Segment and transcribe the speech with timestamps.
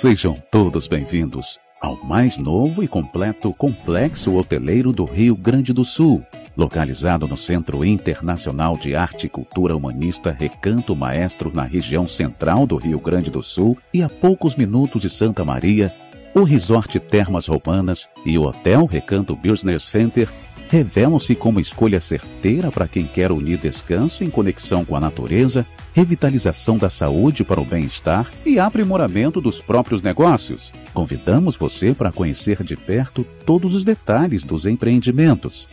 [0.00, 6.24] Sejam todos bem-vindos ao mais novo e completo complexo hoteleiro do Rio Grande do Sul,
[6.56, 12.76] localizado no Centro Internacional de Arte e Cultura Humanista Recanto Maestro, na região central do
[12.76, 15.92] Rio Grande do Sul e a poucos minutos de Santa Maria.
[16.32, 20.32] O Resort Termas Romanas e o Hotel Recanto Business Center
[20.68, 26.76] revelam-se como escolha certeira para quem quer unir descanso em conexão com a natureza, revitalização
[26.76, 30.72] da saúde para o bem-estar e aprimoramento dos próprios negócios.
[30.92, 35.68] Convidamos você para conhecer de perto todos os detalhes dos empreendimentos.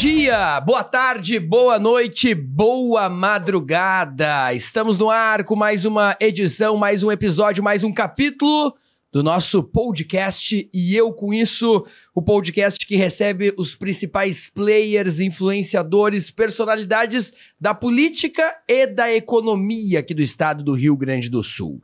[0.00, 4.50] Dia, boa tarde, boa noite, boa madrugada.
[4.54, 8.74] Estamos no ar com mais uma edição, mais um episódio, mais um capítulo
[9.12, 11.84] do nosso podcast e eu com isso,
[12.14, 20.14] o podcast que recebe os principais players, influenciadores, personalidades da política e da economia aqui
[20.14, 21.78] do estado do Rio Grande do Sul.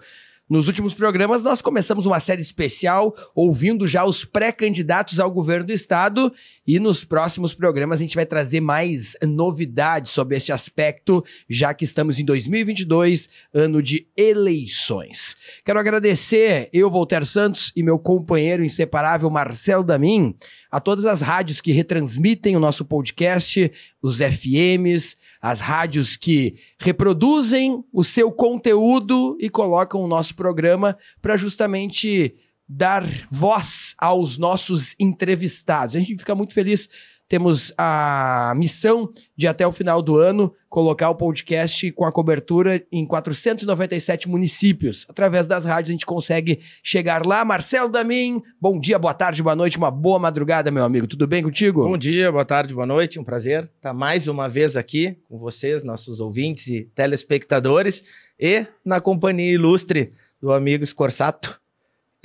[0.48, 5.72] Nos últimos programas, nós começamos uma série especial ouvindo já os pré-candidatos ao governo do
[5.72, 6.32] estado
[6.64, 11.82] e nos próximos programas a gente vai trazer mais novidades sobre esse aspecto, já que
[11.84, 15.34] estamos em 2022, ano de eleições.
[15.64, 20.32] Quero agradecer eu, Voltaire Santos, e meu companheiro inseparável Marcelo Damin,
[20.76, 23.72] a todas as rádios que retransmitem o nosso podcast,
[24.02, 31.34] os FMs, as rádios que reproduzem o seu conteúdo e colocam o nosso programa para
[31.38, 32.36] justamente
[32.68, 35.96] dar voz aos nossos entrevistados.
[35.96, 36.90] A gente fica muito feliz.
[37.26, 42.84] Temos a missão de até o final do ano colocar o podcast com a cobertura
[42.92, 45.06] em 497 municípios.
[45.08, 47.46] Através das rádios a gente consegue chegar lá.
[47.46, 51.06] Marcelo Damin, bom dia, boa tarde, boa noite, uma boa madrugada, meu amigo.
[51.06, 51.82] Tudo bem contigo?
[51.82, 53.18] Bom dia, boa tarde, boa noite.
[53.18, 58.04] Um prazer estar mais uma vez aqui com vocês, nossos ouvintes e telespectadores,
[58.38, 61.58] e na companhia ilustre do amigo Scorsato.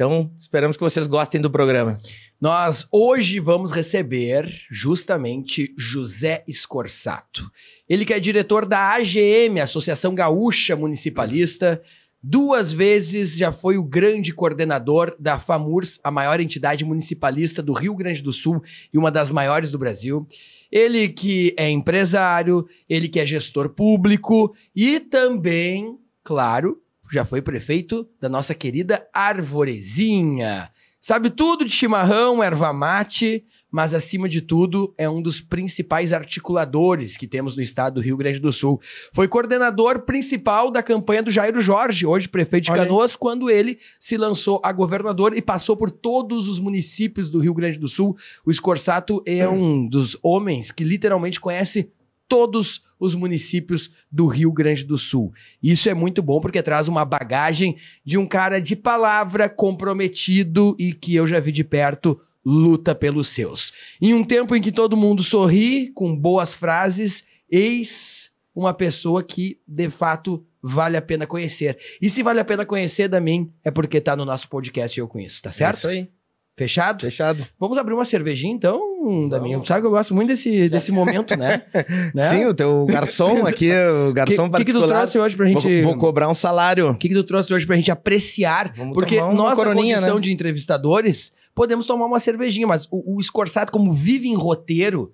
[0.02, 2.00] Então, esperamos que vocês gostem do programa.
[2.42, 7.52] Nós hoje vamos receber justamente José Scorsato.
[7.88, 11.80] Ele que é diretor da AGM, Associação Gaúcha Municipalista,
[12.20, 17.94] duas vezes já foi o grande coordenador da FAMURS, a maior entidade municipalista do Rio
[17.94, 18.60] Grande do Sul
[18.92, 20.26] e uma das maiores do Brasil.
[20.72, 26.81] Ele que é empresário, ele que é gestor público e também, claro,
[27.12, 30.70] já foi prefeito da nossa querida Arvorezinha.
[31.00, 37.18] Sabe tudo de chimarrão, erva mate, mas acima de tudo é um dos principais articuladores
[37.18, 38.80] que temos no estado do Rio Grande do Sul.
[39.12, 42.88] Foi coordenador principal da campanha do Jairo Jorge, hoje prefeito de Olha aí.
[42.88, 47.54] Canoas, quando ele se lançou a governador e passou por todos os municípios do Rio
[47.54, 48.16] Grande do Sul.
[48.46, 51.92] O Scorsato é um dos homens que literalmente conhece
[52.28, 52.82] todos os
[53.16, 55.34] municípios do Rio Grande do Sul.
[55.62, 57.76] Isso é muito bom porque traz uma bagagem
[58.06, 63.28] de um cara de palavra comprometido e que eu já vi de perto luta pelos
[63.28, 63.72] seus.
[64.02, 69.60] Em um tempo em que todo mundo sorri com boas frases, eis uma pessoa que
[69.68, 71.78] de fato vale a pena conhecer.
[72.02, 75.08] E se vale a pena conhecer também é porque tá no nosso podcast e eu
[75.08, 75.76] conheço, tá certo?
[75.76, 76.10] É isso aí.
[76.56, 77.02] Fechado?
[77.02, 77.46] Fechado.
[77.60, 78.91] Vamos abrir uma cervejinha então,
[79.30, 79.66] Daminho.
[79.66, 81.64] Sabe que eu gosto muito desse, desse momento, né?
[82.14, 82.30] Né?
[82.30, 85.00] Sim, o teu garçom aqui, o garçom que, que, que tu particular.
[85.00, 85.82] trouxe hoje pra gente...
[85.82, 86.90] Vou, vou cobrar um salário.
[86.90, 88.72] O que, que tu trouxe hoje pra gente apreciar?
[88.76, 90.22] Vamos Porque nós, na coroninha, condição né?
[90.22, 95.14] de entrevistadores, podemos tomar uma cervejinha, mas o, o Scorsato, como vive em roteiro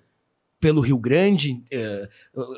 [0.60, 2.08] pelo Rio Grande, eh,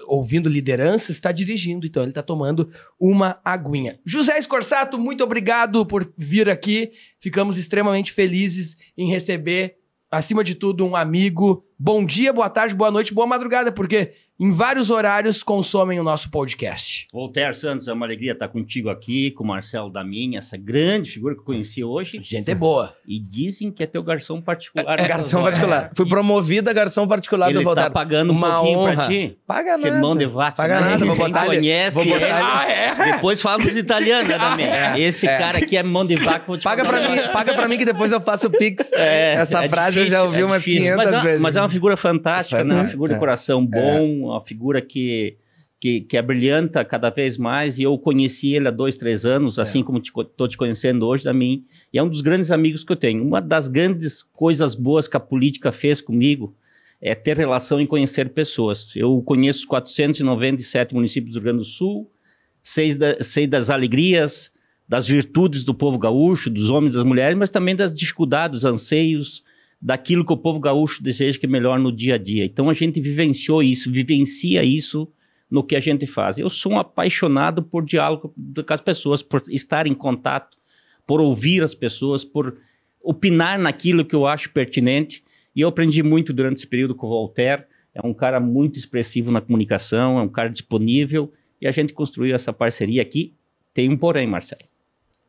[0.06, 3.98] ouvindo lideranças, está dirigindo, então ele está tomando uma aguinha.
[4.04, 6.92] José Scorsato, muito obrigado por vir aqui.
[7.18, 9.76] Ficamos extremamente felizes em receber,
[10.10, 14.52] acima de tudo, um amigo bom dia, boa tarde, boa noite, boa madrugada, porque em
[14.52, 17.06] vários horários consomem o nosso podcast.
[17.12, 21.34] Voltaire Santos, é uma alegria estar contigo aqui, com o Marcelo Damin, essa grande figura
[21.34, 22.20] que eu conheci hoje.
[22.24, 22.94] Gente é boa.
[23.06, 24.98] E dizem que é teu garçom particular.
[24.98, 25.90] É, garçom particular.
[25.94, 27.88] Fui promovido a garçom particular Ele do Voltaire.
[27.90, 28.94] tá pagando um Uma pouquinho honra.
[28.94, 29.38] pra ti.
[29.46, 29.98] Paga nada.
[30.00, 30.56] mão de vaca.
[30.56, 30.90] Paga né?
[30.90, 33.12] nada, vou botar ele- conhece vou botar ele- ele- Ah, é?
[33.12, 35.02] Depois fala dos italianos, né, Damin?
[35.02, 35.36] Esse É.
[35.38, 36.44] cara aqui é mão de vaca.
[36.46, 38.90] vou te Paga pra um mim, paga pra mim que depois eu faço o Pix.
[38.92, 40.80] É, Essa é frase eu já difícil, ouvi é umas difícil.
[40.80, 41.40] 500 mas é, vezes.
[41.42, 42.74] Mas é uma figura fantástica, né?
[42.74, 43.14] Uma figura É.
[43.14, 45.36] de coração bom, uma figura que,
[45.80, 47.78] que, que é brilhanta cada vez mais.
[47.78, 49.62] E eu conheci ele há dois, três anos, É.
[49.62, 51.64] assim como estou te conhecendo hoje também.
[51.92, 53.24] E é um dos grandes amigos que eu tenho.
[53.24, 56.54] Uma das grandes coisas boas que a política fez comigo
[57.00, 58.94] é ter relação e conhecer pessoas.
[58.94, 62.10] Eu conheço 497 municípios do Rio Grande do Sul,
[62.62, 64.50] sei, da- sei das alegrias,
[64.86, 68.64] das virtudes do povo gaúcho, dos homens e das mulheres, mas também das dificuldades, dos
[68.64, 69.42] anseios,
[69.80, 72.44] daquilo que o povo gaúcho deseja que é melhor no dia a dia.
[72.44, 75.08] Então a gente vivenciou isso, vivencia isso
[75.50, 76.38] no que a gente faz.
[76.38, 78.34] Eu sou um apaixonado por diálogo
[78.66, 80.58] com as pessoas, por estar em contato,
[81.06, 82.56] por ouvir as pessoas, por
[83.02, 85.24] opinar naquilo que eu acho pertinente.
[85.56, 87.64] E eu aprendi muito durante esse período com o Voltaire.
[87.92, 91.32] É um cara muito expressivo na comunicação, é um cara disponível.
[91.60, 93.34] E a gente construiu essa parceria aqui.
[93.74, 94.69] Tem um porém, Marcelo.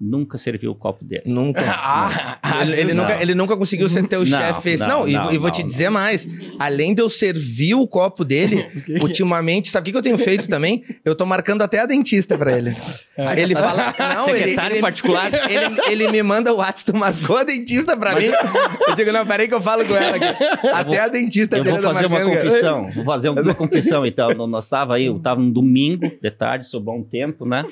[0.04, 1.22] Nunca serviu o copo dele.
[1.26, 1.62] Nunca.
[1.94, 4.78] Ah, ah, ele, ele nunca, ele nunca conseguiu ser teu chefe.
[4.78, 5.68] Não, não, e, não, e vou não, te não.
[5.68, 6.28] dizer mais.
[6.58, 8.66] Além de eu servir o copo dele,
[9.02, 10.84] ultimamente, sabe o que, eu tenho feito também?
[11.04, 12.76] Eu tô marcando até a dentista pra ele.
[13.38, 13.94] Ele fala.
[14.00, 15.32] Não, ele, Secretário ele, particular.
[15.50, 18.30] Ele, ele me manda o WhatsApp, tu marcou a dentista pra mim.
[18.88, 20.44] Eu digo, não, peraí que eu falo com ela aqui.
[20.74, 22.48] Até a dentista Eu dele vou tá fazer uma marcando, cara.
[22.48, 22.92] confissão.
[22.92, 24.48] Vou fazer uma confissão, então.
[24.48, 27.66] Nós estava aí, eu estava no domingo, de tarde, sobrou um tempo, né?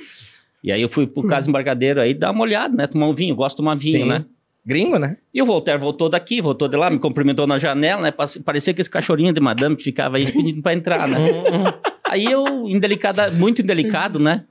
[0.64, 2.88] E aí eu fui pro Casa Embarcadeiro aí dar uma olhada, né?
[2.88, 4.10] Tomar um vinho, gosto de tomar vinho, Sim.
[4.10, 4.26] né?
[4.66, 5.18] Gringo, né?
[5.34, 8.14] E o Voltaire voltou daqui, voltou de lá, me cumprimentou na janela, né?
[8.44, 11.18] Parecia que esse cachorrinho de madame que ficava aí pedindo pra entrar, né?
[12.06, 14.46] aí eu, indelicada, muito indelicado, né?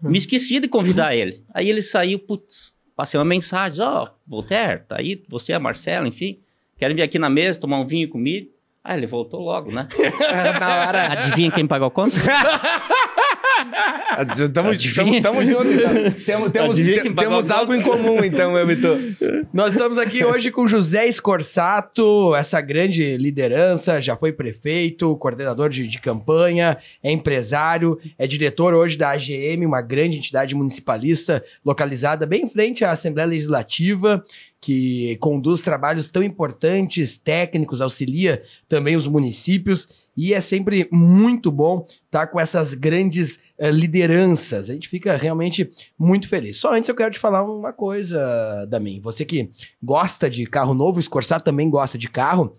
[0.00, 1.42] Me esqueci de convidar ele.
[1.54, 6.38] Aí ele saiu, putz, passei uma mensagem, ó, Voltaire, tá aí, você, a Marcela, enfim,
[6.76, 8.50] querem vir aqui na mesa tomar um vinho comigo?
[8.84, 9.88] Ah, ele voltou logo, né?
[10.60, 11.12] Na hora.
[11.12, 12.16] Adivinha quem pagou a conta?
[14.52, 15.92] Tamo, tamo, tamo junto, então.
[16.24, 19.46] Temos, temos, te- temos algo em comum, então, eu e tu.
[19.52, 25.86] Nós estamos aqui hoje com José Escorsato, essa grande liderança, já foi prefeito, coordenador de,
[25.86, 32.42] de campanha, é empresário, é diretor hoje da AGM, uma grande entidade municipalista localizada bem
[32.44, 34.22] em frente à Assembleia Legislativa,
[34.66, 39.88] que conduz trabalhos tão importantes, técnicos, auxilia também os municípios.
[40.16, 44.68] E é sempre muito bom estar com essas grandes eh, lideranças.
[44.68, 46.56] A gente fica realmente muito feliz.
[46.56, 49.00] Só antes eu quero te falar uma coisa, Damin.
[49.02, 52.52] Você que gosta de carro novo, o Scorsat também gosta de carro.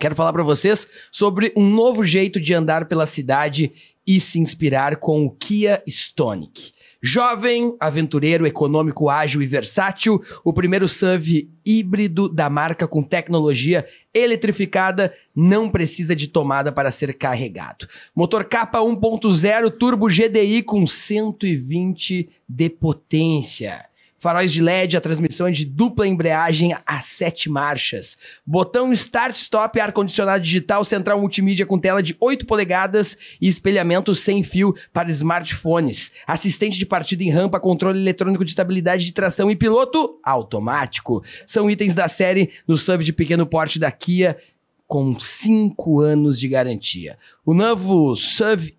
[0.00, 3.72] Quero falar para vocês sobre um novo jeito de andar pela cidade
[4.04, 6.74] e se inspirar com o Kia Stonic.
[7.06, 15.14] Jovem, aventureiro, econômico, ágil e versátil, o primeiro SUV híbrido da marca com tecnologia eletrificada
[15.32, 17.86] não precisa de tomada para ser carregado.
[18.12, 23.84] Motor capa 1.0 turbo GDI com 120 de potência.
[24.18, 28.16] Faróis de LED, a transmissão é de dupla embreagem a sete marchas.
[28.46, 34.74] Botão Start-Stop, ar-condicionado digital, central multimídia com tela de 8 polegadas e espelhamento sem fio
[34.92, 36.12] para smartphones.
[36.26, 41.22] Assistente de partida em rampa, controle eletrônico de estabilidade de tração e piloto automático.
[41.46, 44.38] São itens da série no sub de pequeno porte da Kia
[44.86, 47.18] com 5 anos de garantia.
[47.44, 48.74] O novo SUV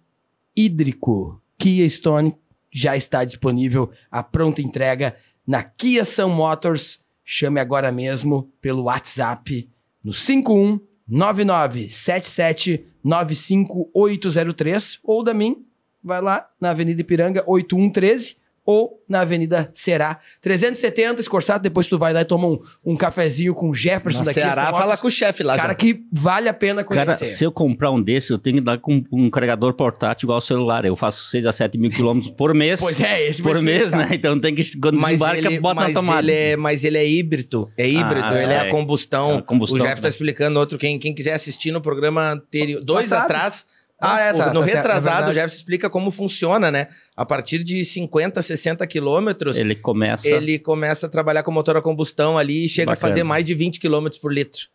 [0.56, 2.36] hídrico Kia Stone
[2.72, 5.15] já está disponível à pronta entrega
[5.48, 7.00] na Kia Sun Motors.
[7.24, 9.70] Chame agora mesmo pelo WhatsApp
[10.04, 15.66] no 51 9977 95803 ou da mim,
[16.04, 22.12] vai lá na Avenida Ipiranga 8113 ou na Avenida Será 370, Escorçado, depois tu vai
[22.12, 24.97] lá e toma um, um cafezinho com o Jefferson Na da Kia Ceará, Sun fala
[24.97, 25.55] com o chefe lá.
[25.55, 25.75] Cara já.
[25.75, 27.05] que vale a pena conhecer.
[27.05, 30.36] Cara, se eu comprar um desse, eu tenho que dar com um carregador portátil igual
[30.36, 30.83] ao celular.
[30.83, 32.81] Eu faço 6 a 7 mil quilômetros por mês.
[32.81, 34.09] Pois é, esse Por mês, né?
[34.12, 36.19] Então tem que, quando Mas desembarca, ele, bota na tomada.
[36.19, 37.71] ele é, mas ele é híbrido.
[37.77, 38.59] É híbrido, Ah, ele é, é.
[38.67, 39.31] a combustão.
[39.31, 40.09] É a combustão, o Jeff tá né?
[40.09, 40.77] explicando outro.
[40.77, 43.24] Quem, quem quiser assistir no programa anterior, dois Passado.
[43.24, 43.65] atrás.
[44.00, 45.34] Ah, é, tá, No tá certo, é retrasado, o.
[45.34, 46.88] Jeff explica como funciona, né?
[47.16, 50.27] A partir de 50, 60 quilômetros, ele, Ele começa.
[50.60, 53.08] começa a trabalhar com motor a combustão ali e chega Bacana.
[53.08, 54.68] a fazer mais de 20 quilômetros por litro.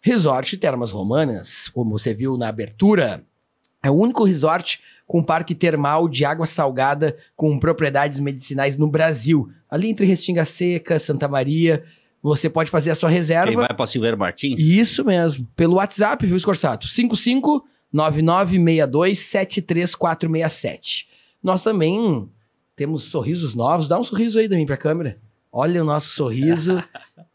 [0.00, 3.24] Resort Termas Romanas, como você viu na abertura,
[3.82, 9.48] é o único resort com parque termal de água salgada com propriedades medicinais no Brasil.
[9.70, 11.84] Ali entre Restinga Seca, Santa Maria,
[12.22, 13.46] você pode fazer a sua reserva.
[13.46, 14.60] Quem vai pra Silveira Martins?
[14.60, 15.46] Isso mesmo.
[15.54, 16.88] Pelo WhatsApp, viu, Scorsato?
[16.88, 21.08] 55 9962 73467.
[21.42, 22.28] Nós também
[22.74, 23.88] temos sorrisos novos.
[23.88, 25.18] Dá um sorriso aí, Damin, pra câmera.
[25.52, 26.82] Olha o nosso sorriso.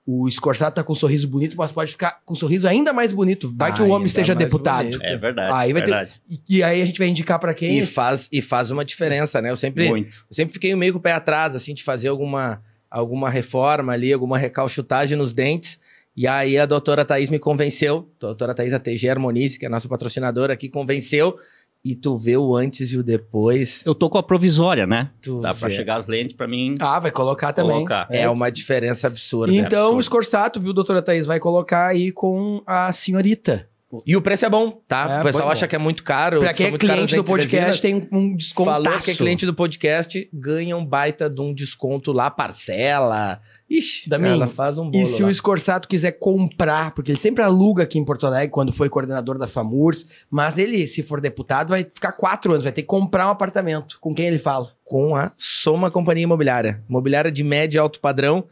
[0.06, 3.14] o Scorsato tá com um sorriso bonito, mas pode ficar com um sorriso ainda mais
[3.14, 3.52] bonito.
[3.56, 4.84] Vai que o homem seja deputado.
[4.86, 5.02] bonito.
[5.04, 5.54] É verdade.
[5.54, 6.22] Aí vai ter- verdade.
[6.30, 7.80] E, e aí a gente vai indicar pra quem?
[7.80, 9.50] E faz, e faz uma diferença, né?
[9.50, 10.26] Eu sempre, Muito.
[10.30, 14.12] eu sempre fiquei meio com o pé atrás, assim, de fazer alguma, alguma reforma ali,
[14.14, 15.80] alguma recalchutagem nos dentes.
[16.16, 19.72] E aí a doutora Thaís me convenceu, a doutora Thaís ATG Harmonize, que é a
[19.72, 21.38] nossa patrocinadora aqui, convenceu.
[21.84, 23.84] E tu vê o antes e o depois.
[23.88, 25.10] Eu tô com a provisória, né?
[25.20, 25.76] Tu Dá pra vê.
[25.76, 26.76] chegar as lentes pra mim.
[26.80, 27.72] Ah, vai colocar também.
[27.78, 28.08] Colocar.
[28.12, 29.52] É uma diferença absurda.
[29.52, 30.04] Então, o absurdo.
[30.04, 33.66] Scorsato, viu, doutora Thaís, vai colocar aí com a senhorita.
[34.06, 35.18] E o preço é bom, tá?
[35.18, 35.52] É, o pessoal bom.
[35.52, 36.40] acha que é muito caro.
[36.40, 38.70] Pra que quem é cliente do podcast, tem um desconto.
[38.70, 43.42] Falou que é cliente do podcast, ganha um baita de um desconto lá, parcela.
[43.70, 45.30] Ixi, Damin, ela faz um bolo E se lá.
[45.30, 49.38] o Scorsato quiser comprar, porque ele sempre aluga aqui em Porto Alegre, quando foi coordenador
[49.38, 53.28] da FAMURS, mas ele, se for deputado, vai ficar quatro anos, vai ter que comprar
[53.28, 53.98] um apartamento.
[54.02, 54.72] Com quem ele fala?
[54.84, 56.84] Com a Soma Companhia Imobiliária.
[56.90, 58.46] Imobiliária de médio e alto padrão.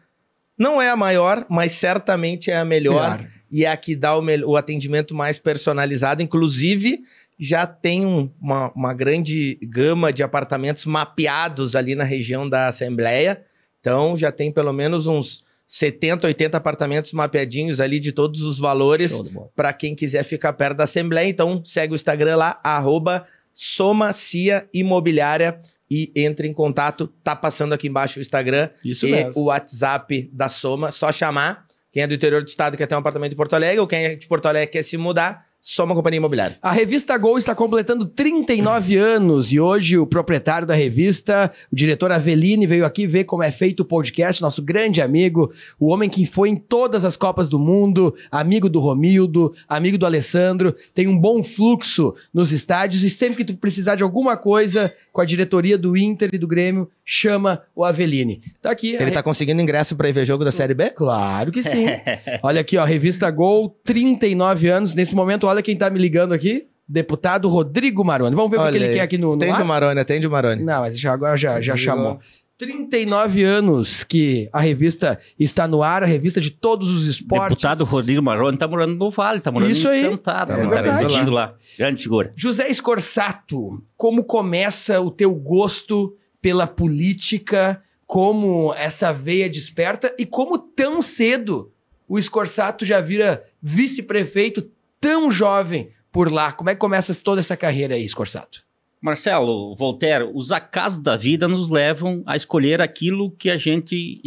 [0.58, 3.25] Não é a maior, mas certamente é a melhor.
[3.51, 6.21] E é a que dá o, o atendimento mais personalizado.
[6.21, 7.01] Inclusive,
[7.39, 13.41] já tem um- uma, uma grande gama de apartamentos mapeados ali na região da Assembleia.
[13.79, 19.13] Então, já tem pelo menos uns 70, 80 apartamentos mapeadinhos ali de todos os valores
[19.55, 21.29] para quem quiser ficar perto da Assembleia.
[21.29, 25.57] Então, segue o Instagram lá, arroba Somacia Imobiliária
[25.89, 27.07] e entre em contato.
[27.23, 29.31] Tá passando aqui embaixo o Instagram Isso e mesmo.
[29.41, 30.91] o WhatsApp da Soma.
[30.91, 31.65] Só chamar.
[31.91, 34.03] Quem é do interior do estado quer ter um apartamento em Porto Alegre, ou quem
[34.03, 36.57] é de Porto Alegre quer se mudar, Soma Companhia Imobiliária.
[36.61, 42.11] A revista Gol está completando 39 anos e hoje o proprietário da revista, o diretor
[42.11, 46.25] Aveline, veio aqui ver como é feito o podcast, nosso grande amigo, o homem que
[46.25, 51.17] foi em todas as Copas do Mundo, amigo do Romildo, amigo do Alessandro, tem um
[51.17, 55.77] bom fluxo nos estádios e sempre que tu precisar de alguma coisa com a diretoria
[55.77, 58.41] do Inter e do Grêmio, chama o Aveline.
[58.61, 58.95] Tá aqui.
[58.95, 60.91] a Ele tá conseguindo ingresso para ir ver jogo da Série B?
[60.91, 61.85] Claro que sim.
[62.43, 64.93] olha aqui, ó, revista Gol, 39 anos.
[64.93, 66.67] Nesse momento, olha quem tá me ligando aqui.
[66.87, 68.35] Deputado Rodrigo Maroni.
[68.35, 68.93] Vamos ver o que ele aí.
[68.95, 69.61] quer aqui no, no Atende ar?
[69.61, 70.63] o Maroni, atende o Maroni.
[70.63, 71.77] Não, mas já, agora já, já Desligou.
[71.97, 72.19] chamou.
[72.57, 77.49] 39 anos que a revista está no ar, a revista de todos os esportes.
[77.49, 80.05] Deputado Rodrigo Marrone tá morando no Vale, tá morando Isso aí.
[80.05, 81.03] Encantado, É cara, verdade.
[81.03, 81.53] residindo lá.
[81.77, 82.33] Grande figura.
[82.35, 90.57] José Scorsato, como começa o teu gosto pela política, como essa veia desperta e como
[90.57, 91.71] tão cedo
[92.09, 94.67] o Scorsato já vira vice-prefeito
[94.99, 96.51] tão jovem por lá.
[96.51, 98.63] Como é que começa toda essa carreira aí, Scorsato?
[99.01, 104.21] Marcelo, Voltaire, os acasos da vida nos levam a escolher aquilo que a gente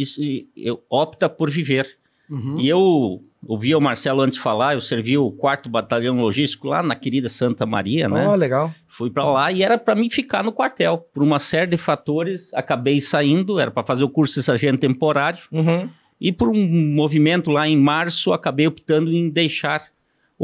[0.89, 1.97] opta por viver.
[2.27, 2.57] Uhum.
[2.59, 6.95] E eu ouvi o Marcelo antes falar, eu servi o quarto batalhão logístico lá na
[6.95, 8.35] querida Santa Maria, né?
[8.35, 8.73] Legal.
[8.87, 10.97] Fui pra lá e era pra mim ficar no quartel.
[11.13, 15.43] Por uma série de fatores, acabei saindo, era pra fazer o curso de sargento temporário.
[15.51, 15.87] Uhum.
[16.19, 19.92] E por um movimento lá em março, acabei optando em deixar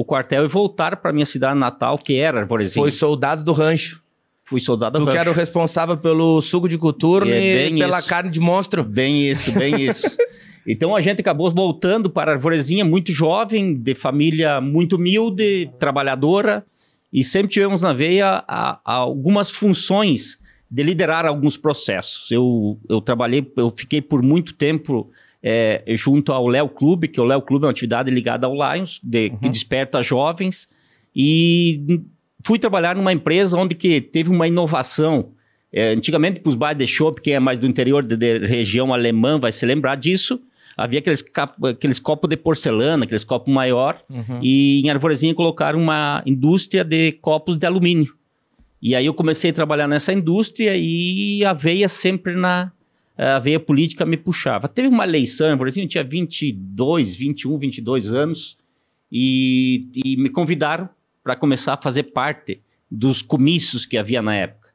[0.02, 2.84] o quartel e voltar para minha cidade natal, que era Arvorezinho.
[2.84, 4.02] Foi soldado do rancho.
[4.44, 5.12] Fui soldado Tu rancho.
[5.12, 8.08] que era o responsável pelo suco de coturno É e pela isso.
[8.08, 8.84] carne de monstro.
[8.84, 10.08] Bem isso, bem isso.
[10.66, 16.66] Então a gente acabou voltando para Arvorezinha muito jovem, de família muito humilde, trabalhadora,
[17.12, 20.38] e sempre tivemos na veia a- a algumas funções
[20.70, 22.30] de liderar alguns processos.
[22.32, 25.10] Eu, eu trabalhei, eu fiquei por muito tempo
[25.44, 29.00] eh, junto ao Léo Clube, que o Léo Clube é uma atividade ligada ao Lions,
[29.04, 30.68] de- que desperta jovens,
[31.16, 32.02] e
[32.44, 35.30] fui trabalhar numa empresa onde que teve uma inovação.
[35.72, 38.94] É, antigamente, para os bares de chopp, quem é mais do interior de, de região
[38.94, 40.42] alemã vai se lembrar disso.
[40.76, 41.24] Havia aqueles,
[41.70, 44.02] aqueles copos de porcelana, aqueles copos maior,
[44.42, 48.14] e em Arvorezinha colocaram uma indústria de copos de alumínio.
[48.82, 52.72] E aí eu comecei a trabalhar nessa indústria e a veia sempre na
[53.20, 54.68] a veia política me puxava.
[54.68, 58.58] Teve uma eleição, por exemplo, eu tinha 22, 21, 22 anos,
[59.12, 60.88] e, e me convidaram
[61.24, 64.70] para começar a fazer parte dos comícios que havia na época.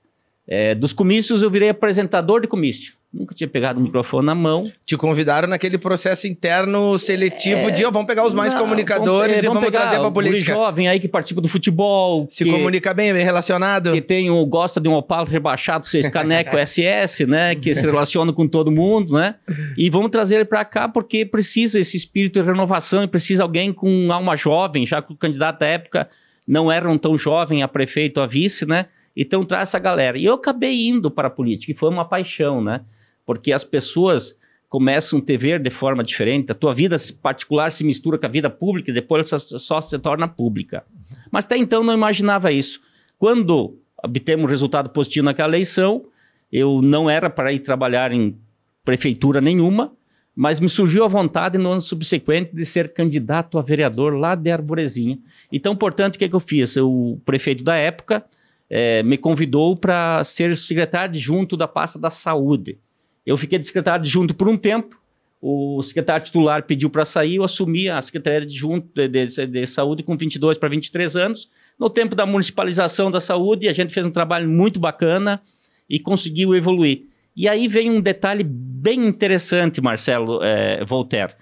[0.47, 2.95] É, dos comícios eu virei apresentador de comício.
[3.15, 4.69] Nunca tinha pegado o microfone na mão.
[4.85, 9.41] Te convidaram naquele processo interno seletivo é, de, ó, vamos pegar os mais não, comunicadores
[9.41, 10.53] vamos, vamos e vamos trazer para a política.
[10.53, 12.27] Um jovem aí que participa do futebol.
[12.29, 13.93] Se que, comunica bem, bem relacionado.
[13.93, 17.55] Que tem um, gosta de um Opala rebaixado, seis caneco SS, né?
[17.55, 19.37] Que se relaciona com todo mundo, né?
[19.79, 23.73] E vamos trazer ele para cá porque precisa esse espírito de renovação e precisa alguém
[23.73, 26.09] com alma jovem, já que o candidato da época
[26.49, 28.87] não era um tão jovem a prefeito, a vice, né?
[29.17, 30.19] Então traz essa galera.
[30.19, 32.81] E eu acabei indo para a política, e foi uma paixão, né?
[33.25, 34.35] Porque as pessoas
[34.69, 38.29] começam a te ver de forma diferente, a tua vida particular se mistura com a
[38.29, 40.85] vida pública e depois ela só se torna pública.
[41.31, 42.81] Mas até então não imaginava isso.
[43.19, 46.05] Quando obtemos um resultado positivo naquela eleição,
[46.51, 48.37] eu não era para ir trabalhar em
[48.85, 49.93] prefeitura nenhuma,
[50.35, 54.51] mas me surgiu a vontade no ano subsequente de ser candidato a vereador lá de
[54.51, 55.19] Arborezinha.
[55.53, 56.77] Então, portanto, o que, é que eu fiz?
[56.77, 58.25] O prefeito da época
[58.69, 62.79] é, me convidou para ser secretário adjunto da pasta da saúde.
[63.27, 64.99] Eu fiquei de secretário adjunto por um tempo,
[65.47, 70.03] o secretário titular pediu para sair, eu assumi a secretaria adjunto de, de, de saúde
[70.03, 71.51] com 22 para 23 anos.
[71.79, 75.43] No tempo da municipalização da saúde, a gente fez um trabalho muito bacana
[75.87, 77.09] e conseguiu evoluir.
[77.37, 81.35] E aí vem um detalhe bem interessante, Marcelo é, Voltaire.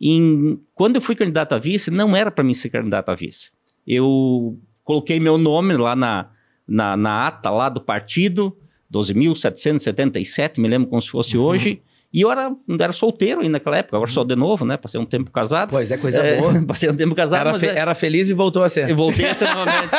[0.00, 3.50] Em, quando eu fui candidato a vice, não era para mim ser candidato a vice.
[3.84, 6.30] Eu coloquei meu nome lá na,
[6.64, 8.56] na, na ata lá do partido,
[8.92, 11.44] 12.777, me lembro como se fosse uhum.
[11.44, 11.82] hoje.
[12.12, 14.78] E eu era, era solteiro ainda naquela época, agora sou de novo, né?
[14.78, 15.70] Passei um tempo casado.
[15.70, 16.54] Pois é, coisa é, boa.
[16.66, 17.48] Passei um tempo casado.
[17.48, 17.78] Era, fe é...
[17.78, 18.88] era feliz e voltou a ser.
[18.88, 19.90] E voltei a ser novamente.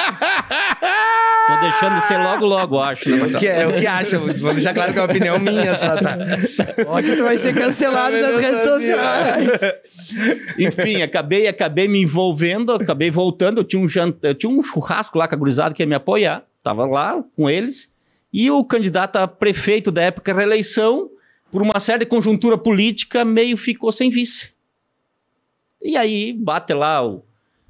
[1.49, 3.09] Tô deixando de ser logo, logo, acho.
[3.09, 3.23] Né?
[3.23, 4.19] O que é, o que acha?
[4.19, 6.17] Vou deixar claro que é uma opinião minha só, tá?
[6.85, 9.49] Olha que tu vai ser cancelado nas redes sociais.
[10.59, 13.61] Enfim, acabei, acabei me envolvendo, acabei voltando.
[13.61, 14.15] Eu tinha um, jant...
[14.21, 16.43] eu tinha um churrasco lá com a gurizada que ia me apoiar.
[16.61, 17.89] Tava lá com eles.
[18.31, 21.09] E o candidato a prefeito da época, reeleição,
[21.51, 24.51] por uma certa conjuntura política, meio ficou sem vice.
[25.81, 27.23] E aí bate lá o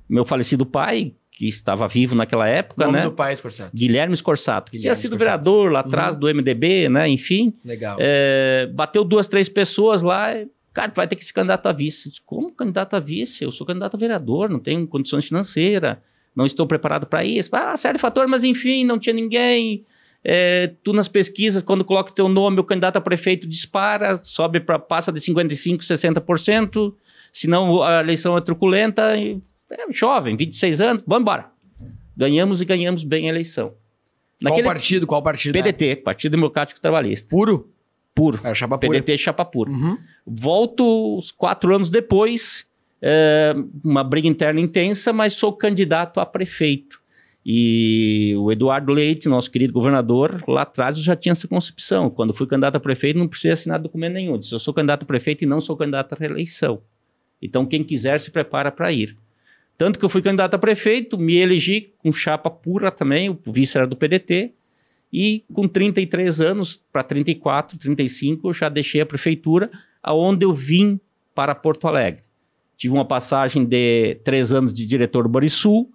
[0.08, 3.04] meu falecido pai, que estava vivo naquela época, nome né?
[3.04, 3.72] do pai, Scorsato.
[3.74, 5.44] Guilherme Scorsato, que Guilherme tinha sido Scorsato.
[5.44, 6.20] vereador lá atrás uhum.
[6.20, 7.08] do MDB, né?
[7.08, 7.54] Enfim.
[7.64, 7.98] Legal.
[8.00, 10.34] É, bateu duas, três pessoas lá.
[10.74, 12.10] Cara, vai ter que ser candidato a vice.
[12.10, 13.44] Disse, Como candidato a vice?
[13.44, 15.98] Eu sou candidato a vereador, não tenho condições financeiras,
[16.36, 17.50] não estou preparado para isso.
[17.54, 19.86] Ah, sério fator, mas enfim, não tinha ninguém.
[20.24, 24.60] É, tu nas pesquisas, quando coloca o teu nome, o candidato a prefeito dispara, sobe
[24.60, 26.94] para passa de 55%, 60%,
[27.32, 29.18] senão a eleição é truculenta.
[29.18, 31.52] E, é jovem, 26 anos, vamos embora.
[32.18, 33.74] Ganhamos e ganhamos bem a eleição.
[34.42, 34.64] Naquele...
[34.64, 35.08] Qual partido?
[35.08, 35.54] Qual partido?
[35.54, 37.30] PDT, Partido Democrático Trabalhista.
[37.30, 37.72] Puro?
[38.16, 38.40] Puro.
[38.44, 38.92] É, chapa pura.
[38.92, 39.72] PDT chapa puro.
[39.72, 39.98] Uhum.
[40.26, 42.66] Volto quatro anos depois,
[43.02, 43.54] é,
[43.84, 47.00] uma briga interna intensa, mas sou candidato a prefeito.
[47.46, 52.10] E o Eduardo Leite, nosso querido governador, lá atrás eu já tinha essa concepção.
[52.10, 54.38] Quando fui candidato a prefeito, não precisa assinar documento nenhum.
[54.38, 56.82] Disse, eu sou candidato a prefeito e não sou candidato à reeleição.
[57.42, 59.16] Então, quem quiser se prepara para ir.
[59.78, 63.78] Tanto que eu fui candidato a prefeito, me elegi com chapa pura também, o vice
[63.78, 64.54] era do PDT,
[65.12, 69.72] e com 33 anos para 34, 35, eu já deixei a prefeitura,
[70.04, 71.00] aonde eu vim
[71.34, 72.22] para Porto Alegre.
[72.78, 75.90] Tive uma passagem de três anos de diretor do Barisul,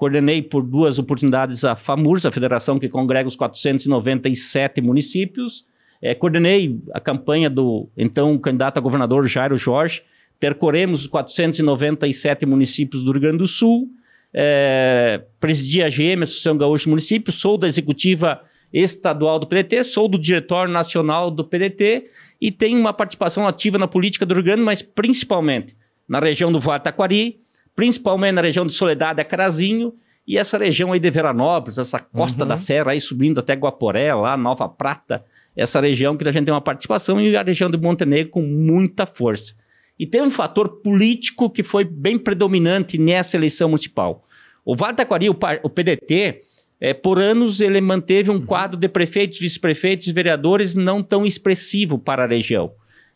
[0.00, 5.66] coordenei por duas oportunidades a FAMURS, a federação que congrega os 497 municípios,
[6.00, 10.02] é, coordenei a campanha do então candidato a governador Jairo Jorge,
[10.38, 13.90] percorremos os 497 municípios do Rio Grande do Sul,
[14.32, 18.40] é, presidi a GM, Associação Gaúcha de Municípios, sou da executiva
[18.72, 22.06] estadual do PDT, sou do diretório nacional do PDT
[22.40, 25.76] e tenho uma participação ativa na política do Rio Grande, mas principalmente
[26.08, 27.38] na região do Vale Taquari,
[27.74, 29.94] principalmente na região de Soledade, Carazinho,
[30.26, 32.48] e essa região aí de Veranópolis, essa costa uhum.
[32.48, 35.24] da serra aí subindo até Guaporé, lá, Nova Prata,
[35.56, 39.06] essa região que a gente tem uma participação, e a região de Montenegro com muita
[39.06, 39.54] força.
[39.98, 44.24] E tem um fator político que foi bem predominante nessa eleição municipal.
[44.64, 46.42] O Vale Taquari, o, o PDT,
[46.80, 48.46] é, por anos ele manteve um uhum.
[48.46, 52.72] quadro de prefeitos, vice-prefeitos e vereadores não tão expressivo para a região.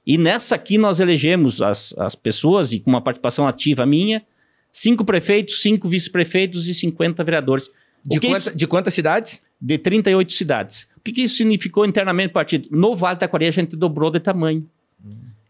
[0.07, 4.23] E nessa aqui nós elegemos as, as pessoas, e com uma participação ativa minha,
[4.75, 7.71] cinco prefeitos, cinco vice-prefeitos e 50 vereadores.
[8.05, 9.41] De, quanta, isso, de quantas cidades?
[9.59, 10.89] De 38 cidades.
[10.97, 12.69] O que, que isso significou internamente para o partido?
[12.73, 14.69] No Vale Taquari a gente dobrou de tamanho.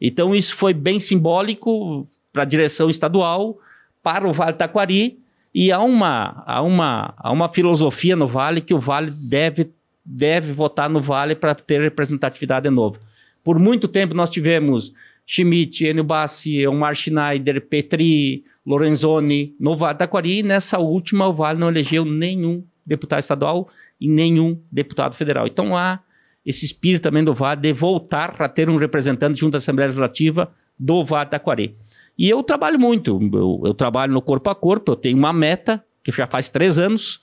[0.00, 3.58] Então, isso foi bem simbólico para a direção estadual,
[4.02, 5.18] para o Vale Taquari,
[5.54, 9.70] e há uma, há, uma, há uma filosofia no Vale que o Vale deve,
[10.04, 12.98] deve votar no Vale para ter representatividade de novo.
[13.42, 14.92] Por muito tempo nós tivemos
[15.26, 20.42] Schmidt, Enio Bassi, Omar Schneider, Petri, Lorenzoni, no Vale Taquari.
[20.42, 23.68] Nessa última, o Vale não elegeu nenhum deputado estadual
[24.00, 25.46] e nenhum deputado federal.
[25.46, 26.00] Então há
[26.44, 30.52] esse espírito também do Vale de voltar a ter um representante junto à Assembleia Legislativa
[30.78, 31.76] do Vale Taquari.
[32.18, 35.84] E eu trabalho muito, eu, eu, trabalho no corpo a corpo, eu tenho uma meta,
[36.02, 37.20] que já faz três anos,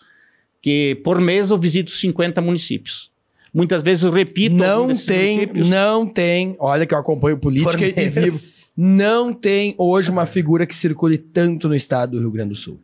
[0.62, 3.11] que por mês eu visito 50 municípios.
[3.54, 4.56] Muitas vezes eu repito.
[4.56, 6.56] Não tem, não tem.
[6.60, 8.40] Olha que eu acompanho política e vivo.
[8.76, 12.80] Não tem hoje uma figura que circule tanto no estado do Rio Grande do Sul.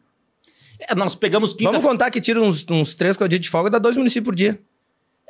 [0.79, 1.71] É, nós pegamos quinta...
[1.71, 4.35] Vamos contar que tira uns, uns três, quatro dias de folga, dá dois municípios por
[4.35, 4.59] dia.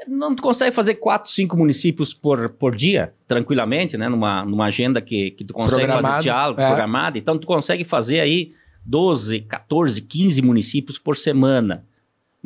[0.08, 4.10] Não tu consegue fazer quatro, cinco municípios por, por dia, tranquilamente, né?
[4.10, 6.68] Numa, numa agenda que, que tu consegue Programado, fazer diálogo, é.
[6.68, 7.18] programado.
[7.18, 8.52] Então, tu consegue fazer aí
[8.86, 11.86] 12, 14, 15 municípios por semana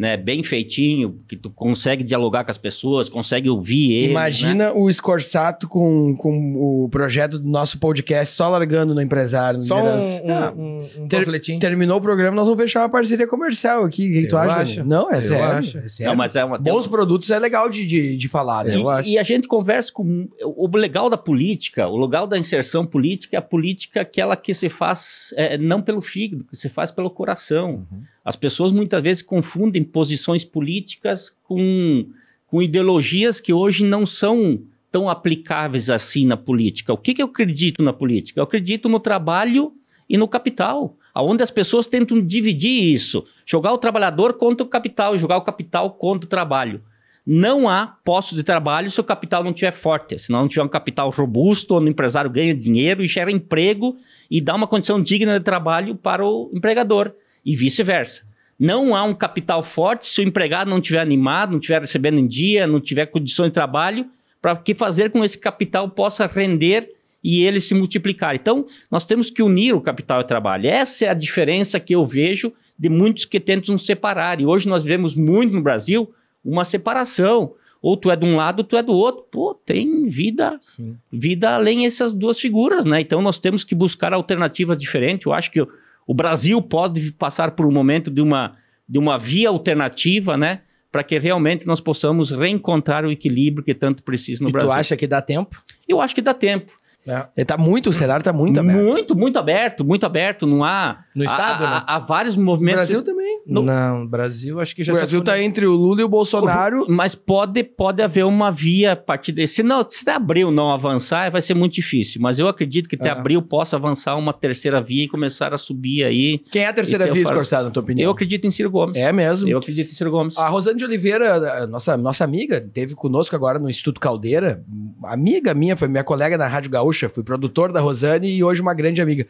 [0.02, 4.10] né, bem feitinho, que tu consegue dialogar com as pessoas, consegue ouvir eles.
[4.10, 4.72] Imagina né?
[4.72, 9.60] o Scorsato com, com o projeto do nosso podcast só largando no empresário.
[9.60, 13.28] No só um, ah, um, um, ter, Terminou o programa, nós vamos fechar uma parceria
[13.28, 14.10] comercial aqui.
[14.10, 14.62] O que, que tu acha?
[14.62, 14.84] Acho.
[14.84, 15.46] Não, é sério.
[15.46, 15.78] Acho.
[15.78, 16.10] é sério.
[16.10, 18.76] Não, mas é uma, Bons produtos é legal de, de, de falar, né?
[18.76, 19.08] E, eu acho.
[19.08, 20.28] e a gente conversa com...
[20.44, 24.68] O legal da política, o legal da inserção política é a política aquela que se
[24.68, 27.86] faz é, não pelo fígado, que se faz pelo coração.
[27.92, 28.02] Uhum.
[28.24, 32.08] As pessoas muitas vezes confundem posições políticas com,
[32.46, 36.94] com ideologias que hoje não são tão aplicáveis assim na política.
[36.94, 38.40] O que, que eu acredito na política?
[38.40, 39.74] Eu acredito no trabalho
[40.08, 45.16] e no capital, aonde as pessoas tentam dividir isso, jogar o trabalhador contra o capital
[45.16, 46.84] e jogar o capital contra o trabalho.
[47.26, 50.68] Não há posto de trabalho se o capital não estiver forte, se não tiver um
[50.68, 53.96] capital robusto, onde o empresário ganha dinheiro e gera emprego
[54.30, 57.14] e dá uma condição digna de trabalho para o empregador
[57.46, 58.24] e vice-versa.
[58.60, 62.28] Não há um capital forte se o empregado não estiver animado, não estiver recebendo em
[62.28, 64.08] dia, não tiver condições de trabalho,
[64.42, 66.90] para que fazer com que esse capital possa render
[67.24, 68.36] e ele se multiplicar.
[68.36, 70.68] Então, nós temos que unir o capital e o trabalho.
[70.68, 74.42] Essa é a diferença que eu vejo de muitos que tentam separar.
[74.42, 76.12] E hoje nós vemos muito no Brasil
[76.44, 77.54] uma separação.
[77.82, 79.24] Ou tu é de um lado, ou tu é do outro.
[79.32, 80.96] Pô, tem vida, Sim.
[81.12, 83.02] vida além dessas duas figuras, né?
[83.02, 85.26] Então nós temos que buscar alternativas diferentes.
[85.26, 85.66] Eu acho que
[86.12, 90.60] o Brasil pode passar por um momento de uma, de uma via alternativa, né?
[90.92, 94.72] Para que realmente nós possamos reencontrar o equilíbrio que tanto precisa no e Brasil.
[94.72, 95.64] Tu acha que dá tempo?
[95.88, 96.74] Eu acho que dá tempo.
[97.08, 97.28] É.
[97.38, 98.78] Ele tá muito, o cenário tá muito aberto.
[98.78, 100.46] Muito, muito aberto, muito aberto.
[100.46, 101.06] Não há.
[101.14, 101.84] No estado, há, né?
[101.86, 102.90] há, vários movimentos.
[102.90, 103.42] No Brasil também.
[103.46, 103.62] No...
[103.62, 106.86] Não, Brasil acho que já O Brasil tá entre o Lula e o Bolsonaro.
[106.90, 109.56] Mas pode, pode haver uma via a partir desse.
[109.56, 112.22] Se, não, se abril não avançar, vai ser muito difícil.
[112.22, 113.12] Mas eu acredito que até é.
[113.12, 116.40] abril possa avançar uma terceira via e começar a subir aí.
[116.52, 118.06] Quem é a terceira via, Escorçado, na tua opinião?
[118.06, 118.98] Eu acredito em Ciro Gomes.
[118.98, 119.50] É mesmo?
[119.50, 120.38] Eu acredito em Ciro Gomes.
[120.38, 124.64] A Rosane de Oliveira, nossa, nossa amiga, teve conosco agora no Instituto Caldeira.
[125.04, 128.74] Amiga minha, foi minha colega na Rádio Gaúcha, fui produtor da Rosane e hoje uma
[128.74, 129.26] grande amiga,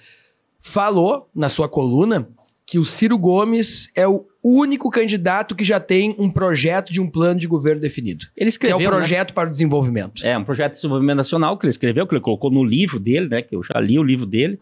[0.62, 2.28] falou na sua coluna
[2.66, 7.10] que o Ciro Gomes é o único candidato que já tem um projeto de um
[7.10, 8.28] plano de governo definido.
[8.38, 8.98] Ele escreveu, que é o né?
[8.98, 9.34] projeto né?
[9.36, 10.26] para o desenvolvimento.
[10.26, 13.28] É, um projeto de desenvolvimento nacional que ele escreveu, que ele colocou no livro dele,
[13.28, 13.42] né?
[13.42, 14.58] Que eu já li o livro dele.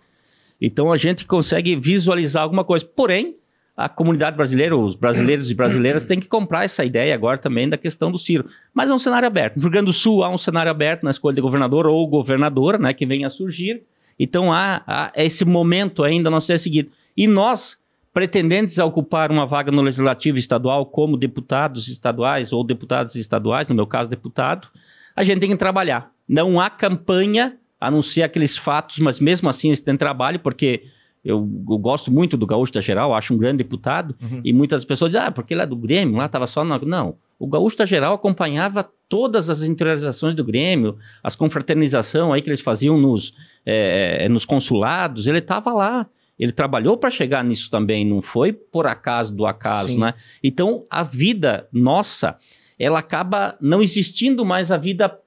[0.59, 2.83] Então a gente consegue visualizar alguma coisa.
[2.83, 3.35] Porém,
[3.77, 7.77] a comunidade brasileira, os brasileiros e brasileiras têm que comprar essa ideia agora também da
[7.77, 8.45] questão do Ciro.
[8.73, 9.55] Mas é um cenário aberto.
[9.55, 12.77] No Rio Grande do Sul há um cenário aberto na escolha de governador ou governadora,
[12.77, 13.83] né, que vem a surgir.
[14.19, 16.91] Então há, há esse momento ainda não ser seguido.
[17.15, 17.77] E nós,
[18.13, 23.75] pretendentes a ocupar uma vaga no legislativo estadual como deputados estaduais ou deputados estaduais, no
[23.75, 24.67] meu caso deputado,
[25.15, 26.11] a gente tem que trabalhar.
[26.27, 30.83] Não há campanha, a não ser aqueles fatos, mas mesmo assim eles têm trabalho, porque
[31.23, 31.37] eu,
[31.69, 34.41] eu, gosto muito do Gaúcho da Geral, acho um grande deputado, uhum.
[34.43, 36.63] e muitas pessoas dizem, ah, porque ele é do Grêmio, lá estava só...
[36.63, 36.77] No...
[36.79, 42.49] Não, o Gaúcho da Geral acompanhava todas as interiorizações do Grêmio, as confraternizações aí que
[42.49, 43.33] eles faziam nos,
[43.65, 46.05] é, nos consulados, ele estava lá.
[46.37, 49.99] Ele trabalhou para chegar nisso também, não foi por acaso do acaso, Sim.
[49.99, 50.13] né?
[50.41, 52.37] Então, a vida nossa,
[52.77, 55.19] ela acaba não existindo mais a vida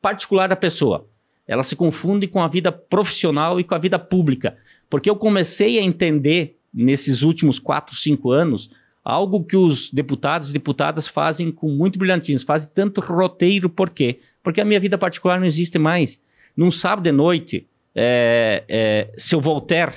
[0.00, 1.08] particular da pessoa.
[1.46, 4.56] Ela se confunde com a vida profissional e com a vida pública.
[4.88, 8.70] Porque eu comecei a entender nesses últimos quatro, cinco anos
[9.10, 14.20] algo que os deputados e deputadas fazem com muito brilhantismo, fazem tanto roteiro, por quê?
[14.42, 16.18] Porque a minha vida particular não existe mais.
[16.56, 19.94] Num sábado de noite, é, é, seu Voltaire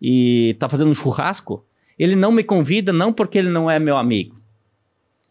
[0.00, 1.64] e está fazendo um churrasco,
[1.98, 4.36] ele não me convida não porque ele não é meu amigo,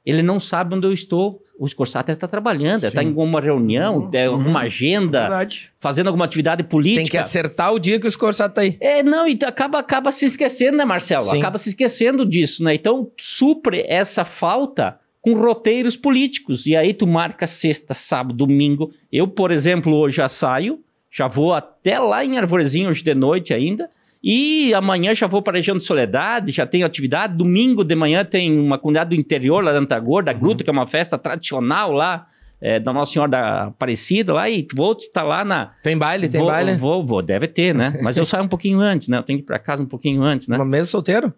[0.03, 1.43] ele não sabe onde eu estou.
[1.59, 4.09] O Scorsato está trabalhando, está em alguma reunião, uhum.
[4.09, 5.69] tem alguma agenda, Verdade.
[5.77, 7.01] fazendo alguma atividade política.
[7.01, 8.77] Tem que acertar o dia que o Scorsato está aí.
[8.79, 11.25] É, não, e acaba, acaba se esquecendo, né, Marcelo?
[11.25, 11.39] Sim.
[11.39, 12.73] Acaba se esquecendo disso, né?
[12.73, 16.65] Então, supre essa falta com roteiros políticos.
[16.65, 18.91] E aí tu marca sexta, sábado, domingo.
[19.11, 20.79] Eu, por exemplo, hoje já saio,
[21.11, 23.89] já vou até lá em Arvorezinho hoje de noite ainda.
[24.23, 27.37] E amanhã já vou para a região de Soledade, já tenho atividade.
[27.37, 30.73] Domingo de manhã tem uma comunidade do interior lá da Antagor, da Gruta, que é
[30.73, 32.27] uma festa tradicional lá,
[32.61, 34.49] é, da Nossa Senhora da Aparecida lá.
[34.49, 35.71] E vou estar lá na.
[35.81, 36.75] Tem baile, tem vou, baile?
[36.75, 37.97] Vou, vou, deve ter, né?
[38.01, 39.17] Mas eu saio um pouquinho antes, né?
[39.17, 40.57] Eu tenho que ir para casa um pouquinho antes, né?
[40.57, 41.33] Uma mesa solteiro?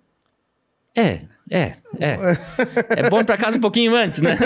[0.96, 1.22] É,
[1.54, 2.18] é, é.
[2.96, 4.38] É bom para casa um pouquinho antes, né?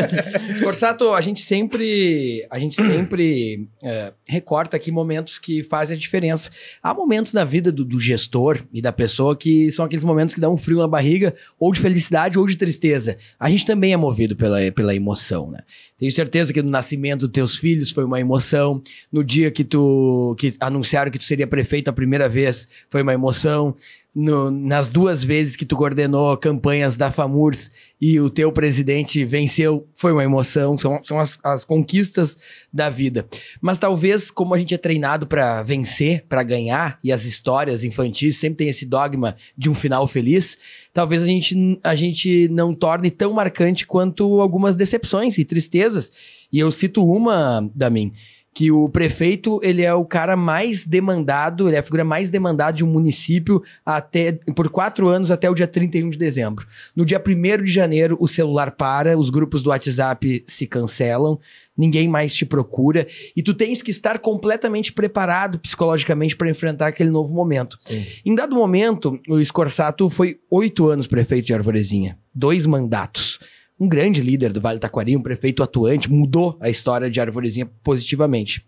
[0.58, 6.50] Scorsato, a gente sempre, a gente sempre é, recorta aqui momentos que fazem a diferença.
[6.82, 10.40] Há momentos na vida do, do, gestor e da pessoa que são aqueles momentos que
[10.40, 13.16] dão um frio na barriga, ou de felicidade ou de tristeza.
[13.38, 15.60] A gente também é movido pela, pela emoção, né?
[15.98, 20.36] Tenho certeza que no nascimento dos teus filhos foi uma emoção, no dia que tu
[20.38, 23.74] que anunciaram que tu seria prefeito a primeira vez foi uma emoção
[24.14, 27.70] no, nas duas vezes que tu coordenou campanhas da FAMURS
[28.00, 32.36] e o teu presidente venceu, foi uma emoção, são, são as, as conquistas
[32.72, 33.26] da vida.
[33.60, 38.36] Mas talvez, como a gente é treinado para vencer, para ganhar, e as histórias infantis
[38.36, 40.58] sempre tem esse dogma de um final feliz,
[40.92, 46.10] talvez a gente, a gente não torne tão marcante quanto algumas decepções e tristezas.
[46.52, 48.12] E eu cito uma, da mim
[48.52, 52.76] que o prefeito ele é o cara mais demandado, ele é a figura mais demandada
[52.76, 56.66] de um município até por quatro anos até o dia 31 de dezembro.
[56.94, 61.38] No dia 1 de janeiro, o celular para, os grupos do WhatsApp se cancelam,
[61.76, 67.10] ninguém mais te procura e tu tens que estar completamente preparado psicologicamente para enfrentar aquele
[67.10, 67.76] novo momento.
[67.78, 68.04] Sim.
[68.24, 73.38] Em dado momento, o Scorsato foi oito anos prefeito de Arvorezinha, dois mandatos
[73.80, 77.68] um grande líder do Vale do Taquari, um prefeito atuante, mudou a história de Arvorezinha
[77.82, 78.62] positivamente.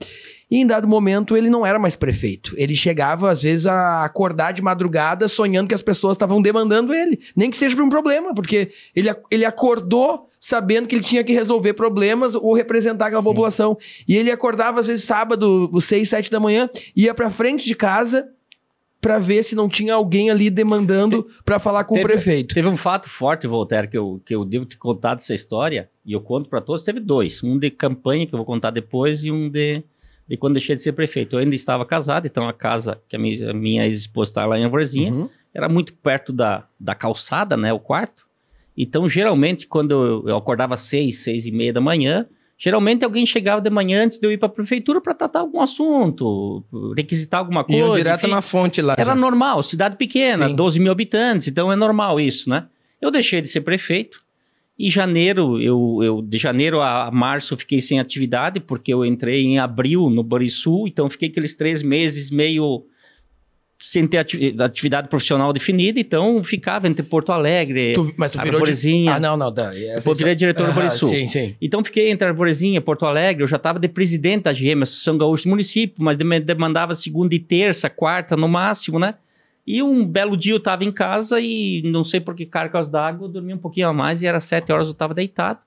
[0.51, 2.55] E em dado momento ele não era mais prefeito.
[2.57, 7.20] Ele chegava, às vezes, a acordar de madrugada sonhando que as pessoas estavam demandando ele.
[7.37, 11.33] Nem que seja por um problema, porque ele, ele acordou sabendo que ele tinha que
[11.33, 13.29] resolver problemas ou representar aquela Sim.
[13.29, 13.79] população.
[14.09, 17.75] E ele acordava, às vezes, sábado, às seis, sete da manhã, ia pra frente de
[17.75, 18.29] casa
[19.02, 22.54] para ver se não tinha alguém ali demandando para falar com teve, o prefeito.
[22.54, 26.12] Teve um fato forte, Voltaire, que eu, que eu devo ter contado essa história, e
[26.12, 26.84] eu conto para todos.
[26.84, 29.82] Teve dois: um de campanha, que eu vou contar depois, e um de,
[30.28, 31.34] de quando deixei de ser prefeito.
[31.34, 34.64] Eu ainda estava casado, então a casa que a minha, minha ex-esposa estava lá em
[34.64, 35.28] Arvorezinha uhum.
[35.52, 37.72] era muito perto da, da calçada, né?
[37.72, 38.24] O quarto.
[38.76, 42.26] Então, geralmente, quando eu, eu acordava às seis, seis e meia da manhã,
[42.62, 45.61] Geralmente alguém chegava de manhã antes de eu ir para a prefeitura para tratar algum
[45.61, 46.62] assunto,
[46.96, 47.81] requisitar alguma coisa.
[47.81, 48.94] Iam direto enfim, na fonte lá.
[48.96, 49.14] Era já.
[49.16, 50.55] normal, cidade pequena, Sim.
[50.55, 52.66] 12 mil habitantes, então é normal isso, né?
[53.01, 54.22] Eu deixei de ser prefeito.
[54.79, 59.42] E janeiro, eu, eu de janeiro a março eu fiquei sem atividade, porque eu entrei
[59.42, 62.85] em abril no Borisul, então fiquei aqueles três meses meio
[63.83, 69.16] sem ter atividade profissional definida, então ficava entre Porto Alegre, tu, mas tu Arvorezinha.
[69.16, 69.53] Ah, não, não.
[69.53, 71.09] Da, eu virei diretor do Borisul.
[71.09, 71.57] Sim, sim.
[71.61, 75.18] Então fiquei entre Arvorezinha e Porto Alegre, eu já estava de presidente da GM, Associação
[75.18, 79.16] Gaúcha do Município, mas demandava segunda e terça, quarta no máximo, né?
[79.66, 83.27] E um belo dia eu estava em casa e não sei por que cargas d'água,
[83.27, 85.59] eu dormi um pouquinho a mais e era sete horas eu estava deitado.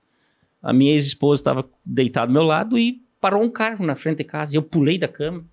[0.63, 4.23] A minha ex-esposa estava deitada ao meu lado e parou um carro na frente de
[4.23, 5.43] casa e eu pulei da cama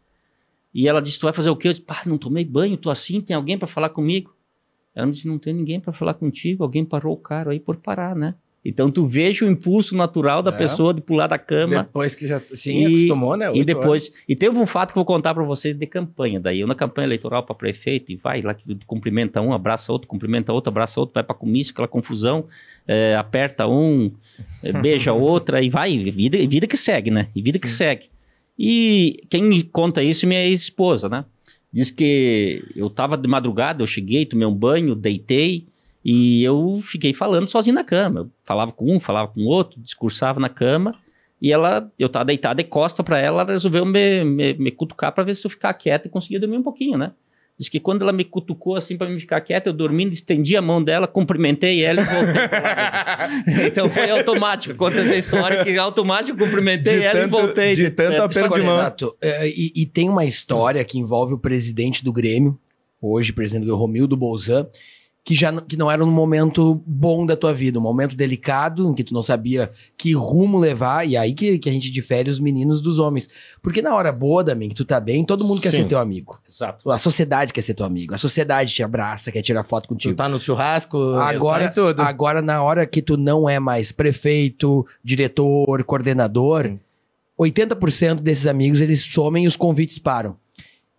[0.74, 1.68] e ela disse: Tu vai fazer o quê?
[1.68, 4.34] Eu disse: Pá, não tomei banho, tô assim, tem alguém para falar comigo?
[4.94, 7.76] Ela me disse: Não tem ninguém para falar contigo, alguém parou o carro aí por
[7.76, 8.34] parar, né?
[8.64, 10.56] Então tu veja o impulso natural da é.
[10.56, 11.82] pessoa de pular da cama.
[11.82, 13.50] Depois que já sim, e, acostumou, né?
[13.52, 14.04] E depois.
[14.04, 14.24] Horas.
[14.28, 16.38] E teve um fato que eu vou contar para vocês de campanha.
[16.38, 20.06] Daí eu na campanha eleitoral para prefeito, e vai lá que cumprimenta um, abraça outro,
[20.06, 22.46] cumprimenta outro, abraça outro, vai para comício, aquela confusão,
[22.86, 24.12] é, aperta um,
[24.62, 27.28] é, beija outra, e vai, vida, vida que segue, né?
[27.34, 27.62] E vida sim.
[27.62, 28.11] que segue.
[28.64, 31.24] E quem conta isso é minha ex-esposa, né?
[31.72, 35.66] Diz que eu tava de madrugada, eu cheguei, tomei um banho, deitei
[36.04, 38.20] e eu fiquei falando sozinho na cama.
[38.20, 40.94] Eu falava com um, falava com outro, discursava na cama.
[41.40, 45.10] E ela, eu tava deitado de costa para ela, ela resolveu me, me, me cutucar
[45.12, 47.14] para ver se eu ficar quieto e conseguia dormir um pouquinho, né?
[47.62, 50.60] Diz que quando ela me cutucou assim para me ficar quieta, eu dormindo, estendi a
[50.60, 52.42] mão dela, cumprimentei ela e voltei.
[53.68, 54.74] então foi automático.
[54.74, 57.74] Conta essa história que automático cumprimentei de ela tanto, e voltei.
[57.76, 58.80] De, de tanto é, aperto de mão.
[58.80, 59.16] Exato.
[59.22, 62.58] É, e, e, tem uma história que envolve o presidente do Grêmio,
[63.00, 64.66] hoje presidente do Romildo Bolzan,
[65.24, 68.94] que já que não era um momento bom da tua vida, um momento delicado em
[68.94, 72.40] que tu não sabia que rumo levar, e aí que, que a gente difere os
[72.40, 73.30] meninos dos homens.
[73.62, 75.62] Porque na hora boa, Damin, que tu tá bem, todo mundo Sim.
[75.62, 76.40] quer ser teu amigo.
[76.48, 76.90] Exato.
[76.90, 80.12] A sociedade quer ser teu amigo, a sociedade te abraça, quer tirar foto contigo.
[80.12, 82.00] Tu tá no churrasco, agora tudo.
[82.00, 86.80] Agora na hora que tu não é mais prefeito, diretor, coordenador, Sim.
[87.38, 90.36] 80% desses amigos eles somem e os convites param.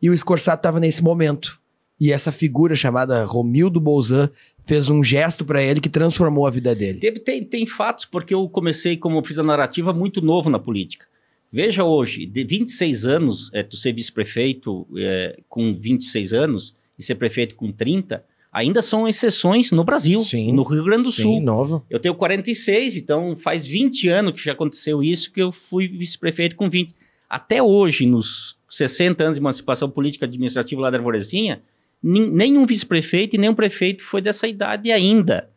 [0.02, 1.62] E o Escorçado tava nesse momento
[2.00, 4.30] e essa figura chamada Romildo Bolzan
[4.66, 7.00] fez um gesto pra ele que transformou a vida dele.
[7.00, 10.60] Teve, tem, tem fatos, porque eu comecei, como eu fiz a narrativa, muito novo na
[10.60, 11.06] política.
[11.52, 17.16] Veja hoje, de 26 anos, é, tu ser vice-prefeito é, com 26 anos e ser
[17.16, 20.52] prefeito com 30, ainda são exceções no Brasil, Sim.
[20.52, 21.42] no Rio Grande do Sim, Sul.
[21.42, 21.86] novo.
[21.90, 26.56] Eu tenho 46, então faz 20 anos que já aconteceu isso, que eu fui vice-prefeito
[26.56, 26.96] com 20.
[27.30, 31.62] Até hoje, nos 60 anos de emancipação política administrativa lá da Arvorezinha,
[32.04, 35.50] nenhum vice-prefeito e nenhum prefeito foi dessa idade ainda.